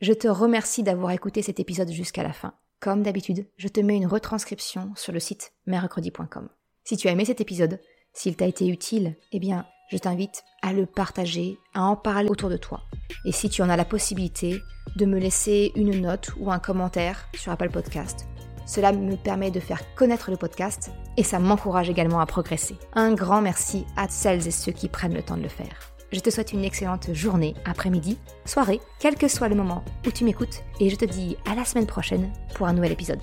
Je 0.00 0.12
te 0.12 0.28
remercie 0.28 0.82
d'avoir 0.82 1.12
écouté 1.12 1.42
cet 1.42 1.60
épisode 1.60 1.90
jusqu'à 1.90 2.22
la 2.22 2.32
fin. 2.32 2.54
Comme 2.80 3.02
d'habitude, 3.02 3.46
je 3.56 3.68
te 3.68 3.80
mets 3.80 3.96
une 3.96 4.06
retranscription 4.06 4.92
sur 4.96 5.12
le 5.12 5.20
site 5.20 5.52
mercredi.com. 5.66 6.48
Si 6.84 6.96
tu 6.96 7.08
as 7.08 7.12
aimé 7.12 7.24
cet 7.24 7.40
épisode, 7.40 7.80
s'il 8.12 8.36
t'a 8.36 8.46
été 8.46 8.66
utile, 8.66 9.16
eh 9.30 9.38
bien, 9.38 9.66
je 9.92 9.98
t'invite 9.98 10.42
à 10.62 10.72
le 10.72 10.86
partager, 10.86 11.58
à 11.74 11.82
en 11.82 11.96
parler 11.96 12.30
autour 12.30 12.48
de 12.48 12.56
toi. 12.56 12.80
Et 13.26 13.32
si 13.32 13.50
tu 13.50 13.60
en 13.60 13.68
as 13.68 13.76
la 13.76 13.84
possibilité, 13.84 14.62
de 14.96 15.06
me 15.06 15.18
laisser 15.18 15.72
une 15.76 16.00
note 16.00 16.32
ou 16.38 16.50
un 16.50 16.58
commentaire 16.58 17.28
sur 17.34 17.52
Apple 17.52 17.70
Podcast. 17.70 18.26
Cela 18.66 18.92
me 18.92 19.16
permet 19.16 19.50
de 19.50 19.60
faire 19.60 19.82
connaître 19.94 20.30
le 20.30 20.36
podcast 20.36 20.90
et 21.16 21.22
ça 21.22 21.38
m'encourage 21.38 21.90
également 21.90 22.20
à 22.20 22.26
progresser. 22.26 22.76
Un 22.94 23.12
grand 23.12 23.42
merci 23.42 23.84
à 23.96 24.08
celles 24.08 24.46
et 24.46 24.50
ceux 24.50 24.72
qui 24.72 24.88
prennent 24.88 25.14
le 25.14 25.22
temps 25.22 25.36
de 25.36 25.42
le 25.42 25.48
faire. 25.48 25.92
Je 26.10 26.20
te 26.20 26.30
souhaite 26.30 26.52
une 26.52 26.64
excellente 26.64 27.12
journée, 27.14 27.54
après-midi, 27.64 28.18
soirée, 28.44 28.80
quel 28.98 29.16
que 29.16 29.28
soit 29.28 29.48
le 29.48 29.54
moment 29.54 29.84
où 30.06 30.10
tu 30.10 30.24
m'écoutes 30.24 30.62
et 30.78 30.90
je 30.90 30.96
te 30.96 31.04
dis 31.04 31.36
à 31.50 31.54
la 31.54 31.64
semaine 31.64 31.86
prochaine 31.86 32.32
pour 32.54 32.66
un 32.66 32.74
nouvel 32.74 32.92
épisode. 32.92 33.22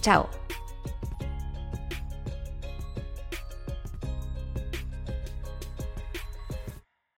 Ciao 0.00 0.24